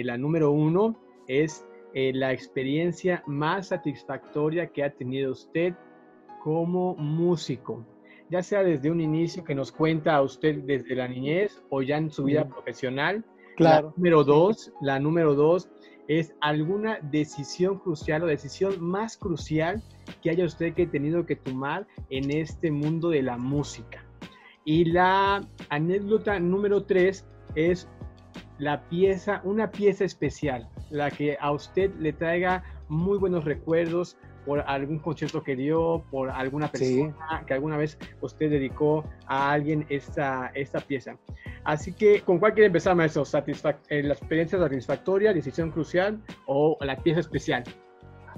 La 0.03 0.17
número 0.17 0.51
uno 0.51 0.99
es 1.27 1.65
la 1.93 2.33
experiencia 2.33 3.23
más 3.25 3.69
satisfactoria 3.69 4.67
que 4.67 4.83
ha 4.83 4.89
tenido 4.89 5.31
usted 5.31 5.73
como 6.43 6.95
músico, 6.95 7.85
ya 8.29 8.43
sea 8.43 8.63
desde 8.63 8.91
un 8.91 8.99
inicio 8.99 9.43
que 9.43 9.55
nos 9.55 9.71
cuenta 9.71 10.15
a 10.15 10.21
usted 10.21 10.63
desde 10.63 10.95
la 10.95 11.07
niñez 11.07 11.63
o 11.69 11.81
ya 11.81 11.97
en 11.97 12.11
su 12.11 12.25
vida 12.25 12.47
profesional. 12.47 13.23
Claro. 13.55 13.87
La 13.87 13.93
número 13.95 14.23
dos, 14.25 14.73
la 14.81 14.99
número 14.99 15.35
dos 15.35 15.69
es 16.07 16.35
alguna 16.41 16.99
decisión 17.01 17.79
crucial 17.79 18.23
o 18.23 18.27
decisión 18.27 18.79
más 18.79 19.17
crucial 19.17 19.81
que 20.21 20.29
haya 20.29 20.45
usted 20.45 20.73
que 20.73 20.85
tenido 20.85 21.25
que 21.25 21.35
tomar 21.35 21.87
en 22.09 22.29
este 22.29 22.69
mundo 22.69 23.09
de 23.09 23.23
la 23.23 23.37
música. 23.37 24.05
Y 24.65 24.85
la 24.85 25.47
anécdota 25.69 26.39
número 26.39 26.83
tres 26.83 27.25
es 27.55 27.87
la 28.57 28.81
pieza, 28.89 29.41
una 29.43 29.71
pieza 29.71 30.05
especial, 30.05 30.69
la 30.89 31.12
que 31.12 31.38
a 31.39 31.51
usted 31.51 31.93
le 31.95 32.13
traiga 32.13 32.63
muy 32.88 33.17
buenos 33.17 33.43
recuerdos 33.45 34.17
por 34.45 34.62
algún 34.62 35.00
concierto 35.00 35.43
que 35.43 35.55
dio, 35.55 36.03
por 36.12 36.29
alguna 36.29 36.67
persona 36.71 37.43
que 37.47 37.53
alguna 37.53 37.77
vez 37.77 37.97
usted 38.21 38.50
dedicó 38.50 39.03
a 39.27 39.51
alguien 39.51 39.85
esta, 39.89 40.51
esta 40.53 40.79
pieza. 40.79 41.17
Así 41.63 41.93
que, 41.93 42.21
¿con 42.21 42.38
cuál 42.38 42.53
quiere 42.53 42.67
empezar, 42.67 42.95
maestro? 42.95 43.24
Eh, 43.89 44.03
¿La 44.03 44.13
experiencia 44.13 44.59
satisfactoria, 44.59 45.33
decisión 45.33 45.71
crucial 45.71 46.21
o 46.45 46.77
la 46.81 46.95
pieza 46.95 47.21
especial? 47.21 47.63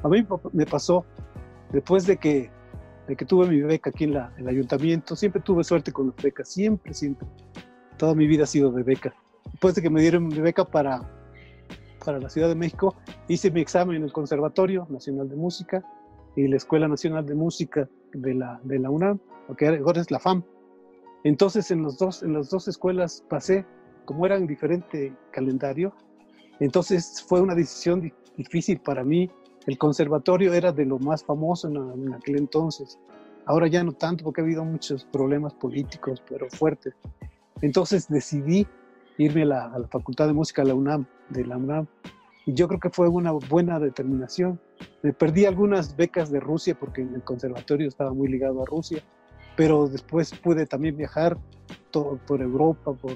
A 0.01 0.07
mí 0.07 0.25
me 0.53 0.65
pasó, 0.65 1.05
después 1.74 2.07
de 2.07 2.17
que, 2.17 2.50
de 3.07 3.15
que 3.15 3.25
tuve 3.25 3.47
mi 3.47 3.62
beca 3.62 3.89
aquí 3.89 4.05
en, 4.05 4.13
la, 4.13 4.33
el 4.38 4.47
ayuntamiento, 4.47 5.15
siempre 5.15 5.41
tuve 5.41 5.63
suerte 5.65 5.91
con 5.91 6.07
las 6.07 6.15
becas, 6.24 6.47
siempre, 6.47 6.93
siempre. 6.93 7.27
Toda 7.97 8.15
mi 8.15 8.27
vida 8.27 8.43
ha 8.43 8.47
sido 8.47 8.71
de 8.71 8.83
beca. 8.83 9.13
Después 9.51 9.75
de 9.75 9.82
que 9.82 9.89
me 9.89 10.01
dieron 10.01 10.27
mi 10.27 10.39
beca 10.39 10.66
para, 10.66 11.01
para 12.04 12.20
la 12.20 12.30
Ciudad 12.30 12.48
de 12.48 12.56
México, 12.56 12.96
hice 13.27 13.51
mi 13.51 13.62
examen 13.62 13.98
en 13.98 14.04
el 14.04 14.13
Conservatorio 14.13 14.88
Nacional 14.89 15.30
de 15.30 15.36
Música 15.36 15.84
y 16.36 16.48
la 16.48 16.58
Escuela 16.58 16.88
Nacional 16.88 17.25
de 17.25 17.36
Música 17.36 17.89
de 18.13 18.34
la, 18.34 18.60
de 18.63 18.80
la 18.80 18.89
UNAM, 18.89 19.20
que 19.58 19.68
ahora 19.68 20.01
es 20.01 20.12
la 20.12 20.20
FAM. 20.20 20.44
Entonces 21.24 21.72
en, 21.72 21.82
los 21.82 21.98
dos, 21.98 22.24
en 22.24 22.34
las 22.34 22.50
dos 22.50 22.68
escuelas 22.68 23.24
pasé, 23.27 23.66
como 24.06 24.25
era 24.25 24.38
en 24.38 24.48
diferente 24.48 25.13
calendario, 25.32 25.94
entonces 26.60 27.24
fue 27.27 27.42
una 27.42 27.56
decisión 27.56 28.12
difícil 28.36 28.80
para 28.80 29.04
mí. 29.04 29.30
El 29.66 29.77
conservatorio 29.77 30.54
era 30.54 30.72
de 30.72 30.86
lo 30.86 30.98
más 31.00 31.24
famoso 31.24 31.68
en, 31.68 32.13
aquel 32.13 32.38
entonces. 32.38 32.98
Ahora 33.46 33.68
ya 33.68 33.84
no 33.84 33.94
tanto 33.94 34.24
porque 34.24 34.42
ha 34.42 34.44
habido 34.44 34.63
muchos 34.63 35.06
problemas 35.06 35.54
políticos, 35.54 36.24
pero 36.27 36.48
fuertes. 36.50 36.94
Entonces 37.62 38.08
decidí 38.08 38.66
irme 39.17 39.43
a 39.43 39.45
la, 39.45 39.65
a 39.65 39.79
la 39.79 39.88
Facultad 39.88 40.27
de 40.27 40.33
Música 40.33 40.62
de 40.62 40.69
la 40.69 40.75
UNAM, 40.75 41.05
de 41.29 41.45
la 41.45 41.57
UNAM. 41.57 41.88
Y 42.45 42.53
yo 42.53 42.67
creo 42.67 42.79
que 42.79 42.89
fue 42.89 43.09
una 43.09 43.31
buena 43.31 43.79
determinación. 43.79 44.59
Me 45.03 45.12
perdí 45.12 45.45
algunas 45.45 45.95
becas 45.95 46.31
de 46.31 46.39
Rusia 46.39 46.77
porque 46.79 47.01
el 47.01 47.21
conservatorio 47.24 47.88
estaba 47.88 48.13
muy 48.13 48.29
ligado 48.29 48.62
a 48.62 48.65
Rusia, 48.65 49.03
pero 49.57 49.88
después 49.88 50.33
pude 50.33 50.65
también 50.65 50.95
viajar 50.95 51.38
todo, 51.91 52.19
por 52.25 52.41
Europa, 52.41 52.93
por 52.93 53.13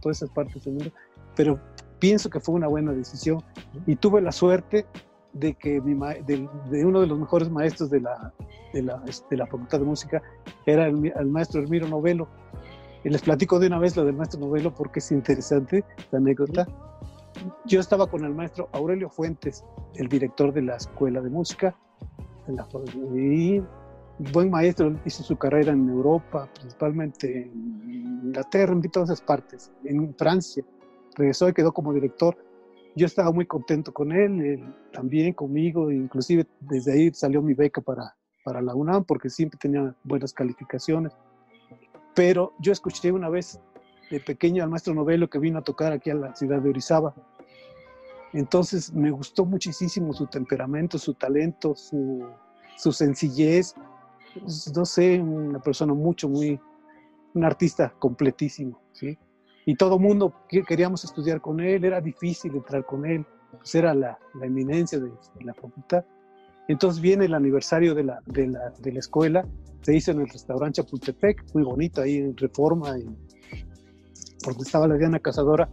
todas 0.00 0.18
esas 0.18 0.30
partes 0.30 0.64
del 0.64 0.74
mundo. 0.74 0.92
Pero 1.36 1.60
pienso 2.00 2.28
que 2.28 2.40
fue 2.40 2.56
una 2.56 2.66
buena 2.66 2.92
decisión 2.92 3.40
y 3.86 3.94
tuve 3.94 4.20
la 4.20 4.32
suerte 4.32 4.86
de 5.32 5.54
que 5.54 5.80
mi 5.80 5.94
de, 6.26 6.84
uno 6.84 7.00
de 7.00 7.06
los 7.06 7.18
mejores 7.18 7.48
maestros 7.50 7.90
de 7.90 8.00
la, 8.00 8.32
de 8.74 8.82
la, 8.82 9.02
de 9.30 9.36
la 9.36 9.46
Facultad 9.46 9.78
de 9.78 9.84
Música 9.84 10.22
era 10.66 10.86
el, 10.86 11.12
el 11.14 11.26
maestro 11.26 11.62
Hermiro 11.62 11.86
Novelo, 11.88 12.28
y 13.04 13.08
les 13.08 13.22
platico 13.22 13.58
de 13.58 13.66
una 13.66 13.78
vez 13.78 13.96
lo 13.96 14.04
del 14.04 14.14
maestro 14.14 14.40
Novelo 14.40 14.74
porque 14.74 15.00
es 15.00 15.10
interesante 15.10 15.84
la 16.10 16.18
anécdota. 16.18 16.66
Yo 17.64 17.80
estaba 17.80 18.06
con 18.06 18.24
el 18.24 18.34
maestro 18.34 18.68
Aurelio 18.72 19.10
Fuentes, 19.10 19.64
el 19.94 20.08
director 20.08 20.52
de 20.52 20.62
la 20.62 20.76
Escuela 20.76 21.20
de 21.20 21.30
Música, 21.30 21.74
y 23.14 23.62
buen 24.32 24.50
maestro, 24.50 24.94
hizo 25.04 25.22
su 25.22 25.36
carrera 25.36 25.72
en 25.72 25.88
Europa, 25.88 26.48
principalmente 26.54 27.44
en 27.44 28.22
Inglaterra, 28.24 28.72
en 28.72 28.82
todas 28.82 29.10
esas 29.10 29.22
partes, 29.22 29.72
en 29.84 30.14
Francia. 30.14 30.64
Regresó 31.16 31.48
y 31.48 31.52
quedó 31.52 31.72
como 31.72 31.92
director. 31.92 32.36
Yo 32.94 33.06
estaba 33.06 33.32
muy 33.32 33.46
contento 33.46 33.92
con 33.92 34.12
él, 34.12 34.40
él 34.40 34.74
también 34.92 35.32
conmigo, 35.32 35.90
inclusive 35.90 36.46
desde 36.60 36.92
ahí 36.92 37.10
salió 37.14 37.40
mi 37.40 37.54
beca 37.54 37.80
para, 37.80 38.14
para 38.44 38.60
la 38.60 38.74
UNAM 38.74 39.04
porque 39.04 39.30
siempre 39.30 39.58
tenía 39.58 39.94
buenas 40.04 40.32
calificaciones. 40.32 41.12
Pero 42.14 42.52
yo 42.58 42.72
escuché 42.72 43.10
una 43.12 43.28
vez 43.28 43.60
de 44.10 44.20
pequeño 44.20 44.62
al 44.62 44.70
maestro 44.70 44.94
Novelo 44.94 45.30
que 45.30 45.38
vino 45.38 45.58
a 45.58 45.62
tocar 45.62 45.92
aquí 45.92 46.10
a 46.10 46.14
la 46.14 46.34
ciudad 46.34 46.60
de 46.60 46.70
Orizaba. 46.70 47.14
Entonces 48.32 48.92
me 48.92 49.10
gustó 49.10 49.44
muchísimo 49.44 50.12
su 50.12 50.26
temperamento, 50.26 50.98
su 50.98 51.14
talento, 51.14 51.74
su, 51.74 52.22
sencillez. 52.76 53.74
No 54.74 54.84
sé, 54.84 55.20
una 55.20 55.60
persona 55.60 55.92
mucho, 55.92 56.28
muy, 56.28 56.58
un 57.34 57.44
artista 57.44 57.94
completísimo, 57.98 58.80
¿sí? 58.92 59.18
Y 59.64 59.76
todo 59.76 59.98
mundo 59.98 60.34
queríamos 60.66 61.04
estudiar 61.04 61.40
con 61.40 61.60
él, 61.60 61.84
era 61.84 62.00
difícil 62.00 62.54
entrar 62.56 62.84
con 62.84 63.06
él, 63.06 63.24
pues 63.50 63.74
era 63.74 63.94
la, 63.94 64.18
eminencia 64.42 64.98
de, 64.98 65.12
la 65.40 65.54
facultad. 65.54 66.04
Entonces 66.68 67.00
viene 67.00 67.24
el 67.26 67.34
aniversario 67.34 67.94
de 67.94 68.04
la, 68.04 68.20
de 68.26 68.46
la, 68.46 68.72
de 68.80 68.92
la 68.92 68.98
escuela 68.98 69.46
se 69.82 69.96
hizo 69.96 70.12
en 70.12 70.20
el 70.20 70.28
restaurante 70.28 70.80
Chapultepec, 70.80 71.44
muy 71.54 71.64
bonito 71.64 72.00
ahí 72.00 72.16
en 72.16 72.36
Reforma, 72.36 72.98
y, 72.98 73.04
porque 74.44 74.62
estaba 74.62 74.86
la 74.86 74.96
Diana 74.96 75.18
Cazadora. 75.18 75.68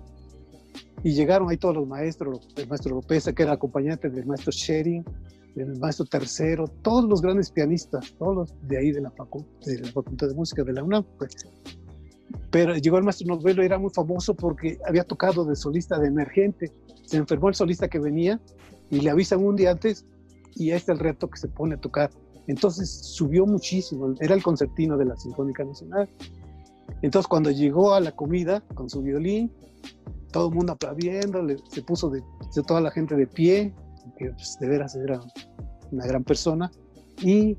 Y 1.04 1.14
llegaron 1.14 1.50
ahí 1.50 1.58
todos 1.58 1.76
los 1.76 1.88
maestros, 1.88 2.50
el 2.58 2.68
maestro 2.68 2.96
López, 2.96 3.32
que 3.34 3.44
era 3.44 3.54
acompañante 3.54 4.10
del 4.10 4.26
maestro 4.26 4.52
Shering, 4.52 5.06
el 5.56 5.80
maestro 5.80 6.06
Tercero, 6.06 6.68
todos 6.82 7.08
los 7.08 7.22
grandes 7.22 7.52
pianistas, 7.52 8.14
todos 8.18 8.36
los 8.36 8.68
de 8.68 8.78
ahí 8.78 8.92
de 8.92 9.02
la, 9.02 9.14
de 9.66 9.80
la 9.80 9.92
Facultad 9.92 10.28
de 10.28 10.34
Música 10.34 10.64
de 10.64 10.74
la 10.74 10.84
UNAM. 10.84 11.06
Pues. 11.18 11.36
Pero 12.52 12.76
llegó 12.76 12.98
el 12.98 13.04
maestro 13.04 13.28
Novelo, 13.28 13.64
era 13.64 13.78
muy 13.78 13.92
famoso 13.92 14.34
porque 14.34 14.78
había 14.86 15.04
tocado 15.04 15.46
de 15.46 15.56
solista 15.56 15.98
de 16.00 16.08
emergente. 16.08 16.72
Se 17.06 17.18
enfermó 17.18 17.48
el 17.48 17.56
solista 17.56 17.88
que 17.88 18.00
venía 18.00 18.42
y 18.90 19.00
le 19.00 19.10
avisan 19.10 19.44
un 19.44 19.56
día 19.56 19.72
antes 19.72 20.06
y 20.56 20.72
este 20.72 20.92
es 20.92 21.00
el 21.00 21.04
reto 21.04 21.30
que 21.30 21.38
se 21.38 21.48
pone 21.48 21.76
a 21.76 21.78
tocar 21.78 22.10
entonces 22.50 22.90
subió 22.90 23.46
muchísimo, 23.46 24.16
era 24.20 24.34
el 24.34 24.42
concertino 24.42 24.98
de 24.98 25.06
la 25.06 25.16
Sinfónica 25.16 25.64
Nacional. 25.64 26.10
Entonces 27.04 27.28
cuando 27.28 27.52
llegó 27.52 27.94
a 27.94 28.00
la 28.00 28.12
comida 28.12 28.62
con 28.74 28.90
su 28.90 29.04
violín, 29.04 29.54
todo 30.32 30.50
el 30.50 30.56
mundo 30.56 30.74
aplaudiendo, 30.74 31.46
se 31.70 31.84
puso 31.84 32.10
de, 32.10 32.24
toda 32.66 32.82
la 32.82 32.90
gente 32.90 33.16
de 33.16 33.28
pie, 33.28 33.72
que 34.18 34.32
pues, 34.32 34.58
de 34.60 34.68
veras 34.68 34.96
era 34.96 35.22
una 35.92 36.08
gran 36.08 36.24
persona. 36.24 36.72
Y 37.22 37.56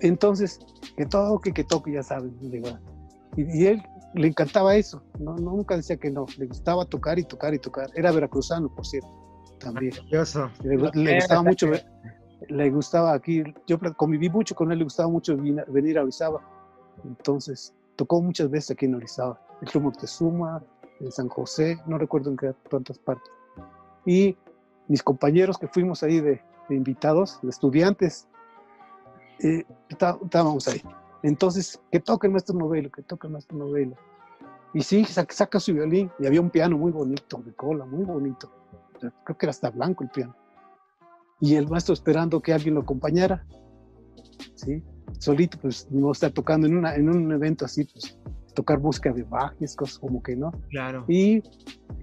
entonces, 0.00 0.60
que 0.96 1.04
toque, 1.04 1.52
que 1.52 1.64
toque, 1.64 1.92
ya 1.92 2.02
saben. 2.02 2.34
Y, 2.40 3.58
y 3.58 3.66
él 3.66 3.82
le 4.14 4.28
encantaba 4.28 4.76
eso, 4.76 5.02
¿no? 5.20 5.36
nunca 5.36 5.76
decía 5.76 5.98
que 5.98 6.10
no, 6.10 6.24
le 6.38 6.46
gustaba 6.46 6.86
tocar 6.86 7.18
y 7.18 7.24
tocar 7.24 7.52
y 7.52 7.58
tocar. 7.58 7.90
Era 7.94 8.10
veracruzano, 8.12 8.74
por 8.74 8.86
cierto, 8.86 9.10
también. 9.60 9.92
Le, 10.62 10.78
le, 10.94 11.14
gustaba 11.16 11.42
mucho 11.42 11.66
le 12.48 12.70
gustaba 12.70 13.12
aquí, 13.12 13.42
yo 13.66 13.78
conviví 13.96 14.28
mucho 14.28 14.54
con 14.54 14.72
él, 14.72 14.78
le 14.78 14.84
gustaba 14.84 15.08
mucho 15.08 15.36
venir 15.36 15.98
a 15.98 16.02
Orizaba. 16.02 16.40
Entonces, 17.04 17.74
tocó 17.96 18.20
muchas 18.20 18.50
veces 18.50 18.72
aquí 18.72 18.86
en 18.86 18.94
Orizaba, 18.94 19.40
el 19.60 19.68
Club 19.68 19.84
Moctezuma, 19.84 20.62
en 21.00 21.10
San 21.10 21.28
José, 21.28 21.78
no 21.86 21.98
recuerdo 21.98 22.30
en 22.30 22.36
qué 22.36 22.54
tantas 22.70 22.98
partes. 22.98 23.30
Y 24.04 24.36
mis 24.88 25.02
compañeros 25.02 25.58
que 25.58 25.68
fuimos 25.68 26.02
ahí 26.02 26.20
de, 26.20 26.40
invitados, 26.70 27.38
de 27.42 27.50
estudiantes, 27.50 28.28
eh, 29.40 29.64
estábamos 29.88 30.68
ahí. 30.68 30.82
Entonces, 31.22 31.80
que 31.90 32.00
toque 32.00 32.26
el 32.26 32.32
maestro 32.32 32.56
novelo, 32.56 32.90
que 32.90 33.02
toque 33.02 33.26
el 33.26 33.32
maestro 33.32 33.56
novelo. 33.58 33.96
Y 34.74 34.82
sí, 34.82 35.04
saca, 35.04 35.34
saca 35.34 35.60
su 35.60 35.74
violín 35.74 36.10
y 36.18 36.26
había 36.26 36.40
un 36.40 36.50
piano 36.50 36.78
muy 36.78 36.92
bonito, 36.92 37.42
de 37.44 37.52
cola, 37.52 37.84
muy 37.84 38.04
bonito. 38.04 38.50
Creo 38.98 39.36
que 39.36 39.46
era 39.46 39.50
hasta 39.50 39.70
blanco 39.70 40.04
el 40.04 40.10
piano 40.10 40.34
y 41.42 41.56
el 41.56 41.68
maestro 41.68 41.92
esperando 41.92 42.40
que 42.40 42.52
alguien 42.52 42.76
lo 42.76 42.82
acompañara, 42.82 43.44
¿sí? 44.54 44.80
Solito, 45.18 45.58
pues 45.60 45.88
no 45.90 46.12
está 46.12 46.30
tocando 46.30 46.68
en, 46.68 46.76
una, 46.76 46.94
en 46.94 47.10
un 47.10 47.32
evento 47.32 47.64
así, 47.64 47.84
pues 47.84 48.16
tocar 48.54 48.78
música 48.78 49.12
de 49.12 49.26
y 49.58 49.74
cosas 49.74 49.98
como 49.98 50.22
que 50.22 50.36
no. 50.36 50.52
Claro. 50.70 51.04
Y, 51.08 51.42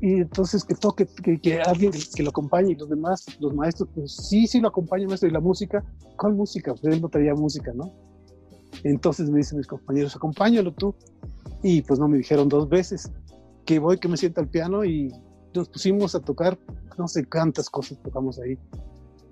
y 0.02 0.20
entonces 0.20 0.66
que 0.66 0.76
toque, 0.76 1.08
que, 1.24 1.40
que, 1.40 1.62
alguien 1.62 1.94
que 2.14 2.22
lo 2.22 2.32
acompañe 2.32 2.74
y 2.74 2.76
los 2.76 2.90
demás, 2.90 3.26
los 3.40 3.56
maestros, 3.56 3.88
pues 3.96 4.14
sí, 4.14 4.46
sí 4.46 4.60
lo 4.60 4.68
acompaña 4.68 5.08
maestro. 5.08 5.30
¿Y 5.30 5.32
la 5.32 5.40
música? 5.40 5.86
¿Cuál 6.18 6.34
música? 6.34 6.74
Pues 6.74 6.94
él 6.94 7.02
no 7.02 7.08
traía 7.08 7.34
música, 7.34 7.72
¿no? 7.74 7.94
Entonces 8.84 9.30
me 9.30 9.38
dicen 9.38 9.58
mis 9.58 9.68
compañeros, 9.68 10.18
acompáñalo 10.18 10.74
tú. 10.74 10.94
Y 11.64 11.82
pues 11.84 11.98
no 11.98 12.10
me 12.10 12.18
dijeron 12.18 12.50
dos 12.50 12.68
veces 12.68 13.10
que 13.66 13.80
voy, 13.80 14.00
que 14.00 14.10
me 14.10 14.18
sienta 14.18 14.42
al 14.42 14.50
piano 14.50 14.84
y 14.84 15.14
nos 15.54 15.70
pusimos 15.70 16.14
a 16.14 16.20
tocar, 16.20 16.60
no 16.98 17.08
sé 17.08 17.24
cuántas 17.24 17.70
cosas 17.70 17.98
tocamos 18.04 18.38
ahí. 18.40 18.58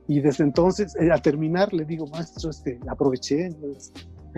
Y 0.07 0.21
desde 0.21 0.43
entonces, 0.43 0.95
eh, 0.99 1.11
al 1.11 1.21
terminar, 1.21 1.73
le 1.73 1.83
digo, 1.85 2.07
maestro, 2.07 2.49
este, 2.49 2.79
aproveché. 2.87 3.49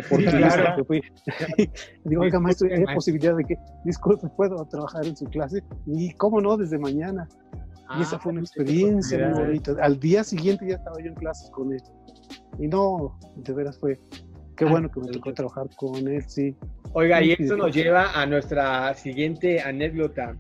Por 0.10 0.24
claro. 0.24 0.86
digo, 2.06 2.22
oiga, 2.22 2.40
maestro, 2.40 2.70
¿hay 2.72 2.96
posibilidad 2.96 3.36
de 3.36 3.44
que, 3.44 3.56
disculpe, 3.84 4.28
puedo 4.30 4.66
trabajar 4.66 5.06
en 5.06 5.16
su 5.16 5.26
clase? 5.26 5.62
Y 5.86 6.14
cómo 6.14 6.42
no, 6.42 6.58
desde 6.58 6.80
mañana. 6.80 7.28
y 7.98 8.02
esa 8.02 8.16
ah, 8.16 8.20
fue 8.20 8.32
una 8.32 8.42
experiencia 8.42 9.30
muy 9.30 9.46
bonita. 9.46 9.74
Al 9.82 10.00
día 10.00 10.24
siguiente 10.24 10.68
ya 10.68 10.76
estaba 10.76 10.96
yo 11.02 11.08
en 11.08 11.16
clases 11.16 11.50
con 11.52 11.72
él. 11.74 11.82
Y 12.58 12.68
no, 12.68 13.20
de 13.36 13.54
veras 13.54 13.78
fue, 13.78 14.00
qué 14.56 14.66
ah, 14.66 14.70
bueno 14.70 14.90
que 14.90 15.02
me 15.02 15.08
tocó 15.08 15.34
trabajar 15.34 15.68
con 15.76 16.08
él, 16.08 16.24
sí. 16.28 16.56
Oiga, 16.94 17.22
y 17.22 17.34
esto 17.34 17.58
nos 17.58 17.76
lleva 17.76 18.20
a 18.20 18.26
nuestra 18.26 18.94
siguiente 18.96 19.62
anécdota. 19.62 20.36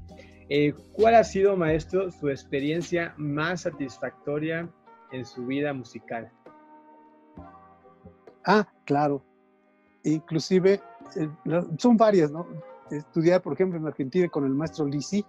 Eh, 0.50 0.74
¿Cuál 0.94 1.16
ha 1.16 1.24
sido, 1.24 1.56
maestro, 1.56 2.10
su 2.10 2.30
experiencia 2.30 3.14
más 3.18 3.62
satisfactoria 3.62 4.68
en 5.12 5.25
su 5.25 5.46
vida 5.46 5.74
musical? 5.74 6.32
Ah, 8.46 8.68
claro. 8.86 9.22
Inclusive, 10.04 10.82
eh, 11.16 11.30
son 11.78 11.98
varias, 11.98 12.32
¿no? 12.32 12.48
Estudiar, 12.89 13.42
por 13.42 13.54
ejemplo, 13.54 13.78
en 13.78 13.86
Argentina 13.86 14.28
con 14.30 14.46
el 14.46 14.54
maestro 14.54 14.86
Lisi, 14.86 15.25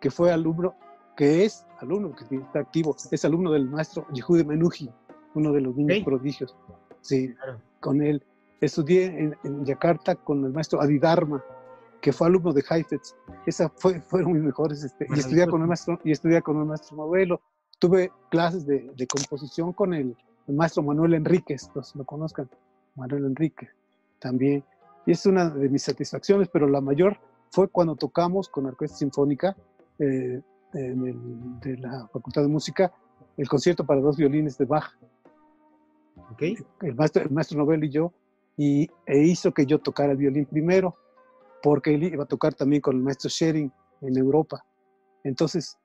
que 0.00 0.10
fue 0.10 0.32
alumno, 0.32 0.74
que 1.16 1.44
es 1.44 1.66
alumno, 1.78 2.14
que 2.14 2.36
está 2.36 2.60
activo, 2.60 2.96
es 3.10 3.24
alumno 3.24 3.52
del 3.52 3.68
maestro 3.68 4.06
Yehude 4.12 4.44
Menuji, 4.44 4.90
uno 5.34 5.52
de 5.52 5.60
los 5.60 5.76
niños 5.76 6.04
prodigios. 6.04 6.56
Sí, 7.00 7.34
con 7.80 8.02
él. 8.02 8.24
Estudié 8.60 9.34
en, 9.44 9.64
Yakarta 9.64 10.16
con 10.16 10.44
el 10.44 10.52
maestro 10.52 10.80
Adidarma, 10.80 11.44
que 12.00 12.12
fue 12.12 12.26
alumno 12.26 12.52
de 12.52 12.64
Heifetz. 12.68 13.14
Esas 13.46 13.70
fue, 13.76 14.00
fueron 14.00 14.32
mis 14.32 14.42
mejores. 14.42 14.82
Este, 14.82 15.06
y 15.08 15.18
estudiar 15.18 15.48
con 15.48 15.62
el 15.62 15.68
maestro, 15.68 16.00
y 16.02 16.10
estudiar 16.10 16.42
con 16.42 16.58
el 16.58 16.64
maestro 16.64 16.96
Modelo, 16.96 17.40
tuve 17.78 18.12
clases 18.30 18.66
de, 18.66 19.06
composición 19.06 19.72
con 19.72 19.94
el, 19.94 20.16
maestro 20.46 20.82
Manuel 20.82 21.14
Enríquez, 21.14 21.70
los 21.74 21.94
lo 21.94 22.04
conozcan, 22.04 22.48
Manuel 22.96 23.26
Enríquez 23.26 23.68
también. 24.18 24.64
Y 25.06 25.12
es 25.12 25.26
una 25.26 25.50
de 25.50 25.68
mis 25.68 25.82
satisfacciones, 25.82 26.48
pero 26.52 26.68
la 26.68 26.80
mayor 26.80 27.18
fue 27.50 27.68
cuando 27.68 27.96
tocamos 27.96 28.48
con 28.48 28.64
la 28.64 28.70
Orquesta 28.70 28.98
Sinfónica, 28.98 29.56
eh, 29.98 30.40
de 30.72 31.76
la 31.78 32.06
Facultad 32.12 32.42
de 32.42 32.48
Música 32.48 32.92
el 33.38 33.48
concierto 33.48 33.86
para 33.86 34.00
dos 34.00 34.16
violines 34.16 34.58
de 34.58 34.66
Bach. 34.66 34.92
Okay. 36.32 36.56
El, 36.82 36.94
maestro, 36.94 37.22
el 37.22 37.30
maestro 37.30 37.58
Nobel 37.58 37.84
y 37.84 37.90
yo, 37.90 38.12
y, 38.56 38.90
e 39.06 39.18
hizo 39.22 39.54
que 39.54 39.64
yo 39.64 39.78
tocara 39.78 40.12
el 40.12 40.18
violín 40.18 40.44
primero, 40.44 40.96
porque 41.62 41.94
él 41.94 42.02
iba 42.02 42.24
a 42.24 42.26
tocar 42.26 42.54
también 42.54 42.82
con 42.82 42.96
el 42.96 43.02
maestro 43.02 43.30
Schering 43.30 43.72
en 44.02 44.16
Europa. 44.16 44.64
Entonces, 45.24 45.78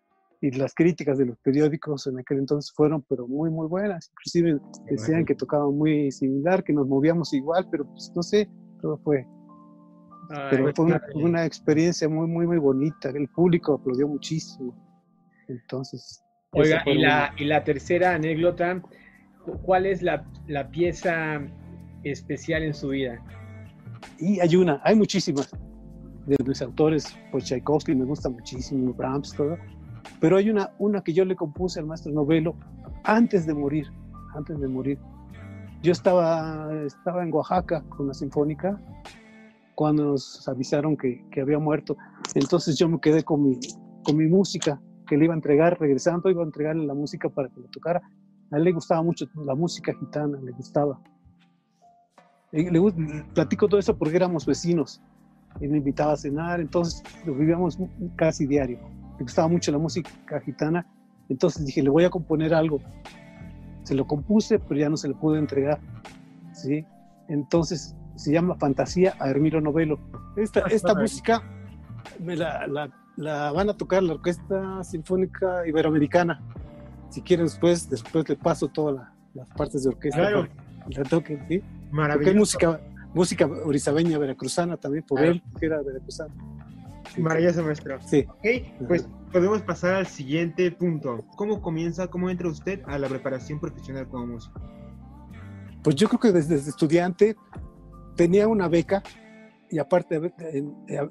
y 0.44 0.52
las 0.52 0.76
críticas 0.76 1.18
de 1.18 1.26
los 1.26 1.38
periódicos 1.38 2.06
en 2.06 2.20
aquel 2.20 2.40
entonces 2.40 2.70
fueron, 2.76 3.02
pero 3.08 3.26
muy, 3.30 3.50
muy 3.50 3.66
buenas. 3.66 4.12
Inclusive 4.12 4.60
decían 4.92 5.24
que 5.24 5.36
tocaba 5.36 5.72
muy 5.72 6.12
similar, 6.12 6.66
que 6.66 6.74
nos 6.74 6.86
movíamos 6.86 7.34
igual, 7.34 7.66
pero 7.72 7.86
pues 7.86 8.12
no 8.14 8.22
sé, 8.22 8.50
todo 8.82 8.98
fue. 8.98 9.26
pero 10.50 10.70
fue 10.76 10.86
una, 10.86 11.02
una, 11.16 11.46
experiencia 11.46 12.10
muy, 12.10 12.28
muy, 12.28 12.46
muy 12.46 12.58
bonita. 12.58 13.10
El 13.12 13.30
público 13.30 13.76
aplaudió 13.76 14.06
muchísimo. 14.06 14.76
Entonces. 15.48 16.22
Oiga, 16.52 16.84
y 16.88 16.96
la, 16.96 17.34
y 17.38 17.46
la 17.46 17.64
tercera 17.64 18.14
anécdota, 18.14 18.82
¿cuál 19.62 19.86
es 19.86 20.02
la, 20.02 20.30
la 20.48 20.70
pieza 20.70 21.40
especial 22.04 22.64
en 22.64 22.74
su 22.74 22.90
vida? 22.90 23.24
Y 24.20 24.42
hay 24.42 24.58
una, 24.58 24.82
hay 24.84 24.98
muchísimas 24.98 25.50
de 26.26 26.36
mis 26.46 26.62
autores, 26.62 27.18
pues 27.32 27.46
Tchaikovsky 27.46 27.96
me 27.96 28.04
gusta 28.04 28.28
muchísimo, 28.28 28.94
Brahms, 28.94 29.34
todo, 29.38 29.58
pero 30.24 30.38
hay 30.38 30.50
una, 30.50 30.72
una 30.80 31.04
que 31.04 31.12
yo 31.12 31.26
le 31.26 31.36
compuse 31.36 31.82
al 31.82 31.86
maestro 31.86 32.14
Novelo 32.14 32.56
antes 33.04 33.46
de 33.46 33.54
morir, 33.54 33.92
antes 34.34 34.58
de 34.58 34.70
morir. 34.70 34.98
Yo 35.82 35.92
estaba, 35.92 36.72
estaba 36.86 37.24
en 37.24 37.34
Oaxaca 37.34 37.84
con 37.90 38.08
la 38.08 38.14
Sinfónica 38.14 38.80
cuando 39.76 40.06
nos 40.06 40.48
avisaron 40.48 40.96
que, 40.96 41.26
que 41.30 41.42
había 41.42 41.60
muerto, 41.60 41.98
entonces 42.36 42.78
yo 42.78 42.88
me 42.88 43.02
quedé 43.02 43.24
con 43.24 43.44
mi, 43.44 43.60
con 44.06 44.16
mi 44.16 44.28
música 44.28 44.82
que 45.08 45.18
le 45.18 45.26
iba 45.26 45.34
a 45.34 45.36
entregar, 45.36 45.78
regresando 45.78 46.30
iba 46.30 46.42
a 46.42 46.46
entregarle 46.46 46.86
la 46.86 46.94
música 46.94 47.28
para 47.28 47.50
que 47.50 47.60
lo 47.60 47.68
tocara. 47.68 48.02
A 48.52 48.56
él 48.56 48.64
le 48.64 48.72
gustaba 48.72 49.04
mucho 49.04 49.26
la 49.36 49.56
música 49.56 49.94
gitana, 49.94 50.40
le 50.42 50.54
gustaba. 50.54 51.02
Le, 52.54 52.72
le, 52.72 53.26
platico 53.34 53.68
todo 53.68 53.78
eso 53.78 53.98
porque 53.98 54.16
éramos 54.16 54.46
vecinos 54.46 55.02
y 55.60 55.68
me 55.68 55.80
invitaba 55.80 56.14
a 56.14 56.16
cenar, 56.16 56.62
entonces 56.62 57.04
lo 57.26 57.36
vivíamos 57.36 57.78
casi 58.16 58.48
diario. 58.48 59.03
Me 59.18 59.24
gustaba 59.24 59.48
mucho 59.48 59.72
la 59.72 59.78
música 59.78 60.12
gitana, 60.44 60.86
entonces 61.30 61.66
dije, 61.66 61.82
le 61.82 61.90
voy 61.90 62.04
a 62.04 62.10
componer 62.10 62.54
algo. 62.54 62.80
Se 63.84 63.96
lo 63.96 64.06
compuse, 64.08 64.60
pero 64.60 64.80
ya 64.80 64.90
no 64.90 64.98
se 64.98 65.08
le 65.08 65.14
pude 65.16 65.40
entregar. 65.40 65.80
¿sí? 66.54 66.86
Entonces 67.28 67.96
se 68.16 68.32
llama 68.32 68.56
Fantasía 68.56 69.16
a 69.20 69.30
Hermiro 69.30 69.60
Novelo. 69.62 70.00
Esta, 70.36 70.62
esta 70.62 70.96
música 70.96 71.42
me 72.20 72.36
la, 72.36 72.68
la, 72.68 72.90
la, 73.18 73.52
van 73.52 73.70
a 73.70 73.74
tocar 73.74 74.04
la 74.04 74.14
Orquesta 74.14 74.84
Sinfónica 74.84 75.68
Iberoamericana. 75.68 76.42
Si 77.10 77.22
quieren 77.22 77.46
después, 77.46 77.90
después 77.90 78.28
le 78.30 78.36
paso 78.36 78.68
todas 78.68 79.08
las 79.34 79.48
partes 79.50 79.84
de 79.84 79.90
orquesta. 79.90 80.20
Claro. 80.20 80.48
La 80.90 81.04
toquen, 81.04 81.46
¿sí? 81.48 81.62
Maravilloso. 81.92 82.18
Porque 82.18 82.30
hay 82.30 82.36
música, 82.36 82.82
música 83.14 83.46
orizabeña 83.66 84.18
veracruzana 84.18 84.78
también, 84.78 85.04
por 85.06 85.20
Claro. 85.20 85.34
él, 85.34 85.44
que 85.60 85.66
era 85.66 85.82
veracruzano. 85.82 86.34
Maravilloso, 87.18 87.64
maestro. 87.64 88.02
Sí. 88.02 88.26
Ok, 88.28 88.88
pues 88.88 89.08
podemos 89.32 89.62
pasar 89.62 89.96
al 89.96 90.08
siguiente 90.08 90.72
punto. 90.72 91.26
¿Cómo 91.36 91.62
comienza, 91.62 92.08
cómo 92.08 92.30
entra 92.30 92.48
usted 92.48 92.82
a 92.86 92.98
la 92.98 93.08
preparación 93.08 93.60
profesional 93.60 94.08
como 94.08 94.28
músico? 94.28 94.62
Pues 95.84 95.96
yo 95.96 96.08
creo 96.08 96.20
que 96.20 96.32
desde, 96.32 96.56
desde 96.56 96.70
estudiante 96.70 97.36
tenía 98.16 98.48
una 98.48 98.68
beca 98.68 99.04
y 99.70 99.80
aparte 99.80 100.34
eh, 100.40 100.64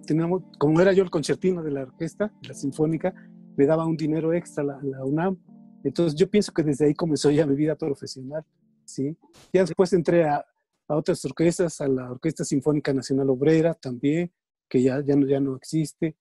teníamos, 0.06 0.42
como 0.58 0.80
era 0.80 0.92
yo 0.92 1.02
el 1.02 1.10
concertino 1.10 1.62
de 1.62 1.72
la 1.72 1.82
orquesta, 1.82 2.32
de 2.42 2.48
la 2.48 2.54
sinfónica, 2.54 3.12
me 3.56 3.66
daba 3.66 3.84
un 3.84 3.96
dinero 3.96 4.32
extra 4.32 4.64
la, 4.64 4.78
la 4.82 5.04
UNAM. 5.04 5.36
Entonces 5.84 6.18
yo 6.18 6.30
pienso 6.30 6.52
que 6.52 6.62
desde 6.62 6.86
ahí 6.86 6.94
comenzó 6.94 7.30
ya 7.30 7.44
mi 7.44 7.56
vida 7.56 7.74
profesional. 7.74 8.44
¿sí? 8.84 9.16
Ya 9.52 9.62
después 9.62 9.92
entré 9.92 10.24
a, 10.24 10.44
a 10.88 10.96
otras 10.96 11.24
orquestas, 11.24 11.80
a 11.80 11.88
la 11.88 12.10
Orquesta 12.10 12.44
Sinfónica 12.44 12.92
Nacional 12.92 13.30
Obrera 13.30 13.74
también, 13.74 14.30
que 14.72 14.82
ya, 14.82 15.02
ya, 15.04 15.16
no, 15.16 15.26
ya 15.26 15.38
no 15.38 15.54
existe. 15.54 16.16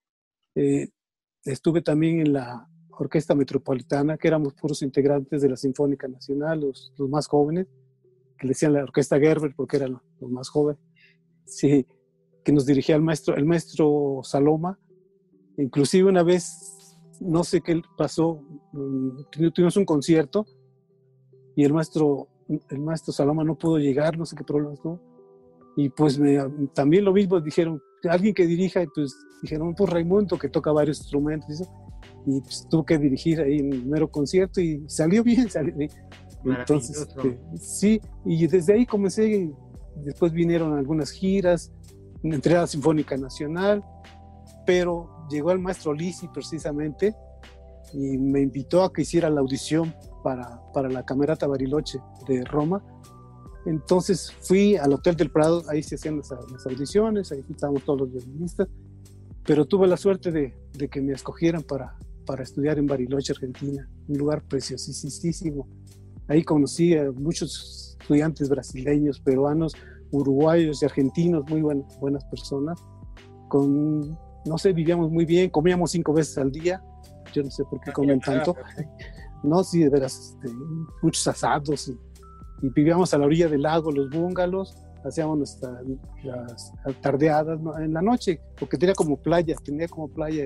Eh, 0.56 0.90
estuve 1.46 1.82
también 1.82 2.20
en 2.20 2.34
la 2.34 2.68
Orquesta 2.90 3.34
Metropolitana, 3.34 4.18
que 4.18 4.28
éramos 4.28 4.56
puros 4.56 4.82
integrantes 4.82 5.42
de 5.42 5.48
la 5.48 5.56
Sinfónica 5.56 6.10
Nacional, 6.10 6.60
los, 6.60 6.94
los 6.98 7.10
más 7.10 7.28
jóvenes, 7.28 7.68
que 8.38 8.48
le 8.48 8.50
decían 8.50 8.74
la 8.74 8.84
Orquesta 8.84 9.18
Gerber 9.18 9.54
porque 9.56 9.78
eran 9.78 10.02
los 10.20 10.30
más 10.30 10.50
jóvenes. 10.50 10.82
Sí, 11.46 11.88
que 12.44 12.52
nos 12.52 12.66
dirigía 12.66 12.98
el 12.98 13.02
maestro, 13.02 13.38
el 13.38 13.46
maestro 13.46 14.20
Saloma. 14.22 14.78
Inclusive 15.58 16.10
una 16.10 16.24
vez, 16.24 16.98
no 17.22 17.46
sé 17.46 17.62
qué 17.62 17.82
pasó, 17.98 18.44
tuvimos 19.32 19.78
un 19.78 19.86
concierto 19.86 20.46
y 21.56 21.64
el 21.64 21.72
maestro, 21.72 22.28
el 22.70 22.80
maestro 22.82 23.14
Saloma 23.14 23.46
no 23.46 23.58
pudo 23.58 23.78
llegar, 23.78 24.18
no 24.18 24.26
sé 24.26 24.36
qué 24.36 24.44
problemas 24.44 24.82
tuvo. 24.82 25.00
Y 25.78 25.88
pues 25.88 26.20
me, 26.20 26.38
también 26.74 27.06
lo 27.06 27.14
mismo 27.14 27.40
dijeron, 27.40 27.82
alguien 28.10 28.34
que 28.34 28.46
dirija, 28.46 28.82
y 28.84 28.88
pues 28.88 29.16
dijeron, 29.42 29.74
pues 29.76 29.90
Raimundo, 29.90 30.38
que 30.38 30.50
toca 30.50 30.72
varios 30.72 31.00
instrumentos, 31.00 31.62
y, 32.26 32.38
y 32.38 32.42
pues 32.42 32.68
tuvo 32.70 32.86
que 32.86 32.98
dirigir 32.98 33.42
ahí 33.42 33.60
en 33.60 33.74
el 33.74 33.86
mero 33.86 34.10
concierto 34.10 34.62
y 34.62 34.84
salió 34.88 35.24
bien, 35.24 35.50
salió 35.50 35.76
bien. 35.76 35.92
Entonces, 36.44 36.98
este, 36.98 37.40
sí, 37.60 38.02
y 38.26 38.48
desde 38.48 38.74
ahí 38.74 38.86
comencé, 38.86 39.52
después 39.98 40.32
vinieron 40.32 40.74
algunas 40.74 41.12
giras, 41.12 41.72
entré 42.24 42.56
a 42.56 42.62
la 42.62 42.68
Sinfónica 42.68 43.16
Nacional, 43.18 43.84
pero 44.66 45.28
llegó 45.30 45.52
el 45.52 45.60
maestro 45.60 45.94
Lisi 45.94 46.28
precisamente 46.28 47.16
y 47.94 48.18
me 48.18 48.42
invitó 48.42 48.84
a 48.84 48.92
que 48.92 49.02
hiciera 49.04 49.30
la 49.30 49.42
audición 49.42 49.94
para, 50.24 50.62
para 50.74 50.90
la 50.90 51.06
Camerata 51.06 51.48
Bariloche 51.48 52.00
de 52.28 52.44
Roma. 52.44 52.84
Entonces 53.65 54.32
fui 54.41 54.76
al 54.76 54.93
Hotel 54.93 55.15
del 55.15 55.30
Prado, 55.30 55.63
ahí 55.69 55.84
se 55.84 55.95
hacían 55.95 56.17
las, 56.17 56.32
las 56.32 56.65
audiciones, 56.65 57.32
ahí 57.32 57.43
estábamos 57.50 57.84
todos 57.84 58.02
los 58.02 58.12
violinistas, 58.12 58.67
pero 59.45 59.65
tuve 59.65 59.88
la 59.88 59.97
suerte 59.97 60.32
de, 60.32 60.56
de, 60.74 60.88
que 60.88 61.02
me 61.02 61.13
escogieran 61.13 61.62
para, 61.63 61.95
para 62.26 62.43
estudiar 62.43 62.80
en 62.80 62.88
Bariloche, 62.88 63.34
Argentina, 63.34 63.88
un 64.08 64.17
lugar 64.17 64.43
preciosísimo. 64.43 65.67
Ahí 66.28 66.43
conocí 66.43 66.95
a 66.95 67.12
muchos 67.12 67.97
estudiantes 68.00 68.50
brasileños, 68.50 69.19
peruanos, 69.19 69.76
uruguayos 70.12 70.82
y 70.82 70.86
argentinos, 70.86 71.43
muy 71.50 71.62
buen, 71.62 71.86
buenas 72.00 72.26
personas. 72.26 72.80
Con, 73.47 74.17
no 74.45 74.58
sé, 74.58 74.74
vivíamos 74.74 75.12
muy 75.12 75.26
bien, 75.26 75.50
comíamos 75.50 75.91
cinco 75.91 76.13
veces 76.13 76.38
al 76.38 76.52
día, 76.52 76.84
yo 77.34 77.43
no 77.43 77.52
sé 77.52 77.63
por 77.65 77.80
qué 77.82 77.91
comen 77.91 78.19
tanto. 78.26 78.56
No, 79.43 79.63
sí, 79.63 79.80
de 79.80 79.89
veras, 79.89 80.36
este, 80.41 80.56
muchos 81.02 81.28
asados 81.28 81.88
y, 81.88 81.97
y, 82.62 82.69
vivíamos 82.69 83.13
a 83.13 83.17
la 83.17 83.26
orilla 83.26 83.47
del 83.47 83.63
lago, 83.63 83.91
los 83.91 84.10
búngalos, 84.10 84.76
hacíamos 85.04 85.38
nuestras 85.38 85.84
las 86.24 86.74
tardeadas 87.02 87.60
¿no? 87.60 87.78
en 87.78 87.93
la 87.93 88.02
noche, 88.02 88.39
porque 88.60 88.78
tenía 88.78 88.95
como 88.95 89.17
playa, 89.17 89.56
tenía 89.63 89.88
como 89.88 90.08
playa 90.08 90.45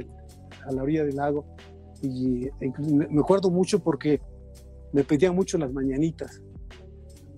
a 0.65 0.71
la 0.71 0.83
orilla 0.83 1.03
del 1.03 1.15
lago. 1.15 1.45
Y 2.01 2.45
e 2.45 2.73
me 3.09 3.21
acuerdo 3.21 3.49
mucho 3.49 3.79
porque 3.79 4.21
me 4.93 5.03
pedían 5.03 5.35
mucho 5.35 5.57
las 5.57 5.71
mañanitas. 5.71 6.41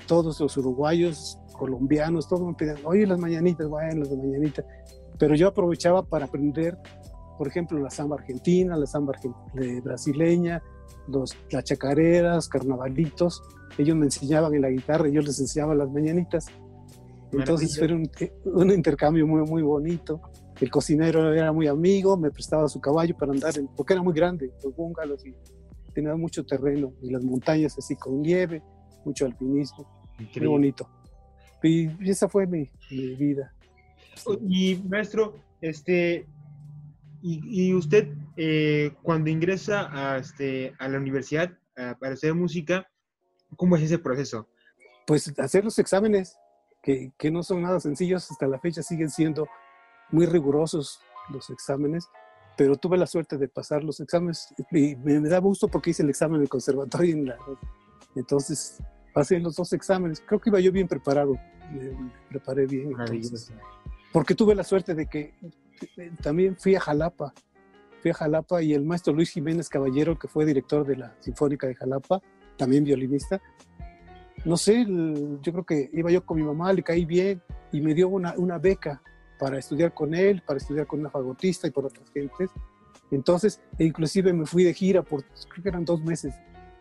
Todos 0.07 0.39
los 0.39 0.55
uruguayos, 0.57 1.39
colombianos, 1.57 2.27
todos 2.27 2.47
me 2.47 2.53
pedían, 2.53 2.77
oye, 2.85 3.05
las 3.05 3.19
mañanitas, 3.19 3.67
bueno, 3.67 4.03
las 4.03 4.15
mañanitas. 4.15 4.65
Pero 5.17 5.35
yo 5.35 5.47
aprovechaba 5.47 6.03
para 6.03 6.25
aprender, 6.25 6.77
por 7.37 7.47
ejemplo, 7.47 7.79
la 7.79 7.89
samba 7.89 8.17
argentina, 8.17 8.75
la 8.77 8.85
samba 8.85 9.13
brasileña, 9.83 10.61
los, 11.07 11.35
las 11.49 11.63
chacareras, 11.63 12.47
carnavalitos. 12.47 13.41
Ellos 13.77 13.95
me 13.95 14.05
enseñaban 14.05 14.53
en 14.55 14.61
la 14.61 14.69
guitarra 14.69 15.07
y 15.07 15.13
yo 15.13 15.21
les 15.21 15.39
enseñaba 15.39 15.75
las 15.75 15.89
mañanitas. 15.89 16.47
Entonces 17.31 17.77
fue 17.77 17.93
un, 17.93 18.09
un, 18.45 18.71
intercambio 18.71 19.27
muy, 19.27 19.41
muy 19.41 19.61
bonito. 19.61 20.21
El 20.59 20.71
cocinero 20.71 21.33
era 21.33 21.51
muy 21.51 21.67
amigo, 21.67 22.17
me 22.17 22.31
prestaba 22.31 22.67
su 22.67 22.79
caballo 22.79 23.15
para 23.17 23.33
andar, 23.33 23.57
en, 23.57 23.67
porque 23.67 23.93
era 23.93 24.01
muy 24.01 24.13
grande, 24.13 24.51
los 24.63 24.75
búngalos 24.75 25.25
y 25.25 25.35
tenía 25.93 26.15
mucho 26.15 26.45
terreno 26.45 26.93
y 27.01 27.11
las 27.11 27.23
montañas 27.23 27.77
así 27.77 27.95
con 27.95 28.21
nieve, 28.21 28.63
mucho 29.05 29.25
alpinismo, 29.25 29.85
Increíble. 30.13 30.39
muy 30.39 30.47
bonito. 30.47 30.89
Y 31.63 32.09
esa 32.09 32.29
fue 32.29 32.47
mi, 32.47 32.69
mi 32.89 33.15
vida. 33.15 33.53
Y 34.47 34.75
maestro, 34.87 35.35
este, 35.61 36.25
y, 37.21 37.69
y 37.69 37.73
usted 37.73 38.09
eh, 38.35 38.91
cuando 39.01 39.29
ingresa 39.29 39.89
a, 39.91 40.17
este, 40.17 40.73
a 40.79 40.87
la 40.87 40.97
universidad 40.99 41.51
a, 41.75 41.97
para 41.99 42.13
hacer 42.13 42.33
música, 42.35 42.87
¿cómo 43.55 43.75
es 43.75 43.83
ese 43.83 43.99
proceso? 43.99 44.47
Pues 45.05 45.33
hacer 45.39 45.63
los 45.63 45.79
exámenes, 45.79 46.37
que, 46.81 47.11
que, 47.17 47.31
no 47.31 47.43
son 47.43 47.61
nada 47.61 47.79
sencillos, 47.79 48.29
hasta 48.29 48.47
la 48.47 48.59
fecha 48.59 48.81
siguen 48.81 49.09
siendo 49.09 49.47
muy 50.11 50.25
rigurosos 50.25 50.99
los 51.29 51.49
exámenes, 51.49 52.07
pero 52.57 52.75
tuve 52.75 52.97
la 52.97 53.07
suerte 53.07 53.37
de 53.37 53.47
pasar 53.47 53.83
los 53.83 53.99
exámenes 53.99 54.53
y 54.71 54.95
me, 54.95 55.19
me 55.19 55.29
da 55.29 55.39
gusto 55.39 55.67
porque 55.67 55.91
hice 55.91 56.03
el 56.03 56.09
examen 56.09 56.39
del 56.39 56.49
conservatorio, 56.49 57.13
en 57.13 57.25
la, 57.27 57.37
entonces 58.15 58.81
pasé 59.13 59.39
los 59.39 59.55
dos 59.55 59.73
exámenes, 59.73 60.21
creo 60.25 60.39
que 60.39 60.49
iba 60.49 60.59
yo 60.59 60.71
bien 60.71 60.87
preparado, 60.87 61.37
me, 61.71 61.91
me 61.91 62.11
preparé 62.29 62.65
bien. 62.65 62.91
Entonces, 62.99 63.51
porque 64.11 64.35
tuve 64.35 64.55
la 64.55 64.63
suerte 64.63 64.93
de 64.93 65.07
que 65.07 65.33
también 66.21 66.55
fui 66.57 66.75
a 66.75 66.79
Jalapa 66.79 67.33
fui 68.01 68.11
a 68.11 68.13
Jalapa 68.13 68.61
y 68.61 68.73
el 68.73 68.85
maestro 68.85 69.13
Luis 69.13 69.31
Jiménez 69.31 69.69
Caballero, 69.69 70.17
que 70.17 70.27
fue 70.27 70.45
director 70.45 70.85
de 70.85 70.97
la 70.97 71.15
Sinfónica 71.19 71.67
de 71.67 71.75
Jalapa, 71.75 72.21
también 72.57 72.83
violinista, 72.83 73.41
no 74.45 74.55
sé, 74.55 74.85
yo 74.85 75.51
creo 75.51 75.65
que 75.65 75.89
iba 75.93 76.11
yo 76.11 76.25
con 76.25 76.37
mi 76.37 76.43
mamá, 76.43 76.71
le 76.71 76.83
caí 76.83 77.05
bien 77.05 77.41
y 77.71 77.81
me 77.81 77.93
dio 77.93 78.07
una, 78.07 78.33
una 78.37 78.57
beca 78.57 79.01
para 79.39 79.59
estudiar 79.59 79.93
con 79.93 80.13
él, 80.13 80.41
para 80.45 80.57
estudiar 80.57 80.87
con 80.87 80.99
una 80.99 81.09
fagotista 81.09 81.67
y 81.67 81.71
por 81.71 81.85
otras 81.85 82.09
gentes. 82.11 82.49
Entonces, 83.11 83.59
e 83.77 83.85
inclusive 83.85 84.33
me 84.33 84.45
fui 84.45 84.63
de 84.63 84.73
gira 84.73 85.01
por, 85.01 85.23
creo 85.23 85.63
que 85.63 85.69
eran 85.69 85.85
dos 85.85 86.01
meses, 86.01 86.33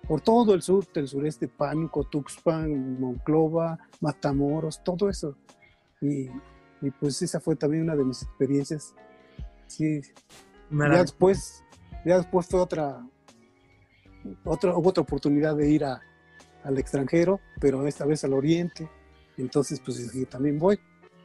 por 0.07 0.21
todo 0.21 0.55
el 0.55 0.63
sur, 0.63 0.87
del 0.93 1.09
sureste, 1.09 1.49
Pánuco, 1.49 2.05
Tuxpan, 2.05 3.01
Monclova, 3.01 3.79
Matamoros, 4.01 4.83
todo 4.85 5.09
eso. 5.09 5.37
Y, 6.01 6.29
y, 6.83 6.91
pues 7.01 7.21
esa 7.23 7.41
fue 7.41 7.57
también 7.57 7.83
una 7.85 7.97
de 7.97 8.05
mis 8.05 8.23
experiencias. 8.23 8.95
Sí. 9.67 10.03
Ya 10.71 11.03
después, 11.03 11.65
ya 12.05 12.19
después 12.19 12.47
fue 12.47 12.61
otra, 12.61 13.05
otra, 14.45 14.77
otra 14.77 15.03
oportunidad 15.03 15.57
de 15.57 15.71
ir 15.71 15.85
a, 15.85 16.01
al 16.65 16.79
extranjero, 16.79 17.41
pero 17.61 17.87
esta 17.87 18.05
vez 18.05 18.25
al 18.25 18.33
oriente. 18.33 18.89
Entonces, 19.37 19.81
pues 19.85 20.11
también 20.29 20.59
voy. 20.59 20.79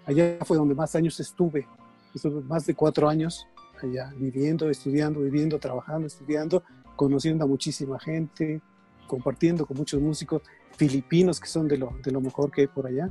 Allá 0.06 0.38
fue 0.46 0.58
donde 0.58 0.76
más 0.76 0.96
años 0.96 1.20
estuve. 1.20 1.68
Estuve 2.14 2.42
más 2.42 2.66
de 2.66 2.76
cuatro 2.76 3.08
años 3.08 3.48
allá, 3.82 4.14
viviendo, 4.18 4.70
estudiando, 4.70 5.22
viviendo, 5.22 5.60
trabajando, 5.60 6.08
estudiando, 6.08 6.64
conociendo 6.96 7.46
a 7.46 7.48
muchísima 7.48 8.00
gente, 8.00 8.62
compartiendo 9.08 9.66
con 9.66 9.78
muchos 9.78 10.02
músicos 10.02 10.42
filipinos 10.78 11.40
que 11.40 11.48
son 11.48 11.68
de 11.68 11.78
lo, 11.78 11.94
de 12.04 12.12
lo 12.12 12.22
mejor 12.22 12.52
que 12.52 12.62
hay 12.62 12.68
por 12.68 12.88
allá. 12.88 13.10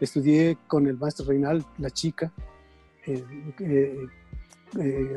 Estudié 0.00 0.56
con 0.66 0.86
el 0.86 0.96
maestro 0.96 1.26
Reinal, 1.26 1.64
la 1.78 1.90
chica, 1.90 2.32
eh, 3.06 3.22
eh, 3.60 4.06
eh, 4.78 5.16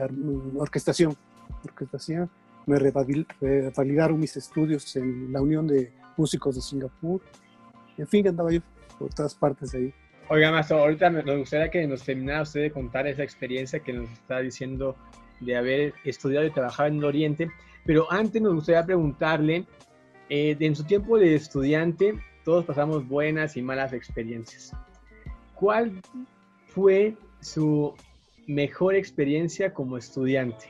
orquestación, 0.58 1.16
orquestación. 1.64 2.30
Me 2.66 2.80
revalidaron 2.80 4.20
mis 4.20 4.38
estudios 4.38 4.96
en 4.96 5.32
la 5.34 5.42
Unión 5.42 5.68
de 5.68 5.92
Músicos 6.18 6.56
de 6.56 6.62
Singapur. 6.62 7.22
En 7.98 8.08
fin, 8.08 8.28
andaba 8.28 8.52
yo 8.52 8.62
por 8.98 9.14
todas 9.14 9.36
partes 9.36 9.74
ahí. 9.74 9.94
Oiga, 10.30 10.52
Maestro, 10.52 10.80
ahorita 10.80 11.10
nos 11.10 11.38
gustaría 11.38 11.70
que 11.70 11.86
nos 11.86 12.04
terminara 12.04 12.44
usted 12.44 12.62
de 12.62 12.72
contar 12.72 13.06
esa 13.08 13.24
experiencia 13.24 13.80
que 13.80 13.94
nos 13.94 14.10
está 14.12 14.40
diciendo 14.40 14.96
de 15.42 15.58
haber 15.58 15.94
estudiado 16.06 16.46
y 16.46 16.52
trabajado 16.52 16.90
en 16.90 16.98
el 16.98 17.04
Oriente, 17.04 17.52
pero 17.86 18.10
antes 18.12 18.42
nos 18.42 18.56
gustaría 18.56 18.86
preguntarle, 18.86 19.66
eh, 20.30 20.56
en 20.60 20.76
su 20.76 20.86
tiempo 20.86 21.18
de 21.18 21.36
estudiante, 21.36 22.16
todos 22.46 22.66
pasamos 22.66 23.08
buenas 23.08 23.58
y 23.58 23.62
malas 23.62 23.94
experiencias. 23.94 24.72
¿Cuál 25.56 26.02
fue 26.68 27.16
su 27.42 27.94
mejor 28.48 28.96
experiencia 28.96 29.74
como 29.74 29.98
estudiante? 29.98 30.68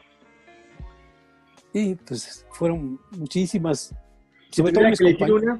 Y 1.74 1.96
pues 1.96 2.46
fueron 2.52 3.00
muchísimas. 3.18 3.94
Sobre 4.52 4.72
todo 4.72 4.90
mis 4.90 5.00
compañeros. 5.00 5.60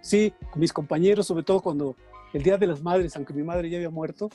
Sí, 0.00 0.32
mis 0.56 0.72
compañeros, 0.72 1.26
sobre 1.26 1.44
todo 1.44 1.60
cuando 1.60 1.94
el 2.32 2.42
Día 2.42 2.56
de 2.56 2.66
las 2.66 2.82
Madres, 2.82 3.14
aunque 3.16 3.32
mi 3.34 3.42
madre 3.42 3.70
ya 3.70 3.76
había 3.76 3.90
muerto, 3.90 4.30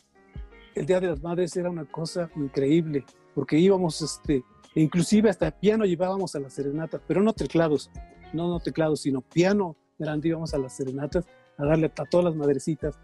el 0.76 0.86
Día 0.86 1.00
de 1.00 1.08
las 1.08 1.22
Madres 1.22 1.56
era 1.58 1.70
una 1.70 1.86
cosa 1.86 2.30
increíble, 2.36 3.04
porque 3.34 3.58
íbamos, 3.58 4.02
este, 4.02 4.44
e 4.76 4.82
inclusive 4.82 5.30
hasta 5.30 5.52
piano 5.52 5.84
llevábamos 5.84 6.36
a 6.36 6.40
la 6.40 6.50
serenata, 6.50 7.02
pero 7.06 7.22
no 7.22 7.34
teclados, 7.34 7.90
no, 8.32 8.48
no 8.48 8.60
teclados, 8.60 9.02
sino 9.02 9.22
piano 9.22 9.76
grande 9.98 10.30
íbamos 10.30 10.54
a 10.54 10.60
las 10.60 10.78
serenatas 10.78 11.26
a 11.58 11.66
darle 11.66 11.92
a 11.98 12.06
todas 12.06 12.26
las 12.26 12.36
madrecitas. 12.36 12.98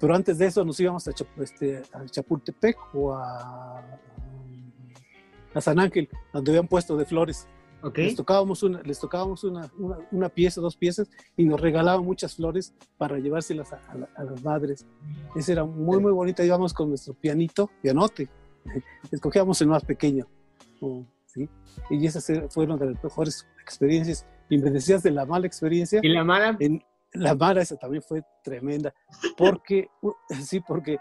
Pero 0.00 0.14
antes 0.14 0.38
de 0.38 0.46
eso 0.46 0.64
nos 0.64 0.78
íbamos 0.80 1.06
a, 1.06 1.12
este, 1.40 1.82
a 1.92 2.04
Chapultepec 2.04 2.76
o 2.94 3.14
a, 3.14 3.82
a 5.56 5.60
San 5.60 5.78
Ángel, 5.78 6.08
donde 6.32 6.52
habían 6.52 6.68
puesto 6.68 6.96
de 6.96 7.04
flores. 7.04 7.48
Les 7.94 8.16
tocábamos, 8.16 8.62
una, 8.62 8.82
les 8.82 8.98
tocábamos 8.98 9.44
una, 9.44 9.70
una, 10.10 10.28
pieza, 10.28 10.60
dos 10.60 10.76
piezas, 10.76 11.08
y 11.36 11.44
nos 11.44 11.60
regalaban 11.60 12.04
muchas 12.04 12.34
flores 12.34 12.74
para 12.98 13.18
llevárselas 13.18 13.72
a, 13.72 14.24
las 14.24 14.42
madres. 14.42 14.86
Esa 15.36 15.52
era 15.52 15.64
muy, 15.64 16.00
muy 16.00 16.12
bonita. 16.12 16.44
Íbamos 16.44 16.74
con 16.74 16.88
nuestro 16.88 17.14
pianito, 17.14 17.70
pianote. 17.82 18.28
Escogíamos 19.12 19.60
el 19.60 19.68
más 19.68 19.84
pequeño. 19.84 20.26
¿sí? 21.26 21.48
Y 21.90 22.06
esas 22.06 22.26
fueron 22.50 22.78
de 22.78 22.86
las 22.86 23.04
mejores 23.04 23.46
experiencias. 23.62 24.26
Y 24.48 24.58
me 24.58 24.70
decías 24.70 25.02
de 25.02 25.10
la 25.12 25.24
mala 25.24 25.46
experiencia. 25.46 26.00
¿Y 26.02 26.08
la 26.08 26.24
mala? 26.24 26.56
En, 26.58 26.82
la 27.12 27.34
mala 27.34 27.62
esa 27.62 27.76
también 27.76 28.02
fue 28.02 28.22
tremenda. 28.42 28.92
Porque, 29.36 29.88
sí, 30.42 30.60
porque 30.60 30.98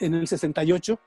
en 0.00 0.14
el 0.14 0.26
68, 0.26 0.98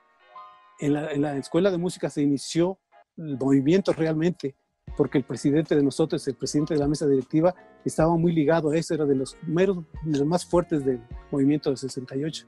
en 0.80 0.94
la, 0.94 1.12
en 1.12 1.22
la 1.22 1.38
escuela 1.38 1.70
de 1.70 1.78
música 1.78 2.10
se 2.10 2.22
inició 2.22 2.80
el 3.18 3.38
movimiento 3.38 3.94
realmente 3.94 4.56
porque 4.96 5.18
el 5.18 5.24
presidente 5.24 5.76
de 5.76 5.84
nosotros, 5.84 6.28
el 6.28 6.36
presidente 6.36 6.74
de 6.74 6.80
la 6.80 6.88
mesa 6.88 7.06
directiva, 7.08 7.54
estaba 7.84 8.16
muy 8.16 8.32
ligado 8.32 8.72
a 8.72 8.78
eso, 8.78 8.94
era 8.94 9.06
de 9.06 9.16
los, 9.16 9.38
meros, 9.44 9.84
los 10.04 10.26
más 10.26 10.46
fuertes 10.46 10.86
del 10.86 11.02
movimiento 11.32 11.70
del 11.70 11.78
68. 11.78 12.48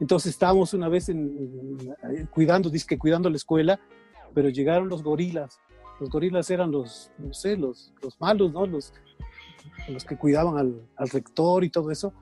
Entonces 0.00 0.32
estábamos 0.32 0.74
una 0.74 0.88
vez 0.88 1.08
en, 1.08 1.94
cuidando, 2.30 2.70
que 2.70 2.98
cuidando 2.98 3.30
la 3.30 3.36
escuela, 3.36 3.80
pero 4.34 4.48
llegaron 4.48 4.88
los 4.88 5.02
gorilas. 5.02 5.58
Los 6.00 6.10
gorilas 6.10 6.50
eran 6.50 6.70
los, 6.70 7.10
no 7.18 7.32
sé, 7.32 7.56
los, 7.56 7.92
los 8.02 8.20
malos, 8.20 8.52
¿no? 8.52 8.66
Los, 8.66 8.92
los 9.88 10.04
que 10.04 10.16
cuidaban 10.16 10.58
al, 10.58 10.80
al, 10.96 11.08
rector 11.08 11.64
y 11.64 11.70
todo 11.70 11.90
eso. 11.90 12.12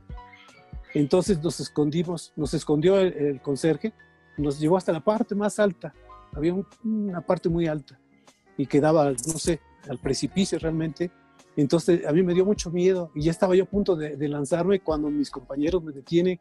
Entonces 0.95 1.43
nos 1.43 1.59
escondimos, 1.61 2.33
nos 2.37 2.55
escondió 2.55 2.99
el, 3.01 3.13
el 3.15 3.41
conserje, 3.41 3.93
nos 4.37 4.61
llevó 4.61 4.77
hasta 4.77 4.93
la 4.93 5.01
parte 5.01 5.35
más 5.35 5.59
alta. 5.59 5.93
Había 6.35 6.55
una 6.85 7.21
parte 7.21 7.49
muy 7.49 7.67
alta 7.67 7.99
y 8.57 8.67
quedaba, 8.67 9.11
no 9.11 9.39
sé, 9.39 9.61
al 9.89 9.99
precipicio 9.99 10.59
realmente. 10.59 11.11
Entonces 11.57 12.07
a 12.07 12.13
mí 12.13 12.23
me 12.23 12.35
dio 12.35 12.45
mucho 12.45 12.71
miedo 12.71 13.11
y 13.15 13.23
ya 13.23 13.31
estaba 13.31 13.55
yo 13.55 13.65
a 13.65 13.67
punto 13.67 13.95
de, 13.97 14.29
lanzarme 14.29 14.81
cuando 14.81 15.11
mis 15.11 15.31
compañeros 15.31 15.83
me 15.83 15.93
detienen. 15.93 16.41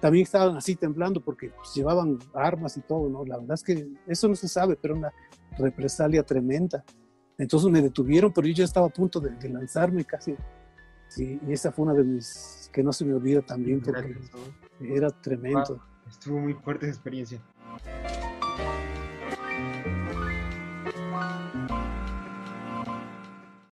También 0.00 0.24
estaban 0.24 0.56
así 0.56 0.76
temblando 0.76 1.20
porque 1.20 1.50
pues, 1.50 1.74
llevaban 1.74 2.18
armas 2.34 2.76
y 2.76 2.82
todo, 2.82 3.08
¿no? 3.08 3.24
La 3.24 3.38
verdad 3.38 3.54
es 3.54 3.62
que 3.62 3.88
eso 4.06 4.28
no 4.28 4.34
se 4.34 4.48
sabe, 4.48 4.76
pero 4.80 4.94
una 4.94 5.12
represalia 5.58 6.22
tremenda. 6.22 6.84
Entonces 7.38 7.70
me 7.70 7.82
detuvieron, 7.82 8.32
pero 8.32 8.46
yo 8.46 8.54
ya 8.54 8.64
estaba 8.64 8.86
a 8.86 8.90
punto 8.90 9.20
de, 9.20 9.48
lanzarme 9.48 10.04
casi. 10.04 10.34
Sí, 11.08 11.38
y 11.46 11.52
esa 11.52 11.70
fue 11.70 11.84
una 11.84 11.94
de 11.94 12.04
mis 12.04 12.70
que 12.72 12.82
no 12.82 12.92
se 12.92 13.04
me 13.04 13.14
olvida 13.14 13.40
también 13.40 13.80
porque 13.80 14.18
era 14.80 15.10
tremendo. 15.10 15.80
Estuvo 16.08 16.38
muy 16.38 16.54
fuerte 16.54 16.86
esa 16.86 16.94
experiencia. 16.94 17.40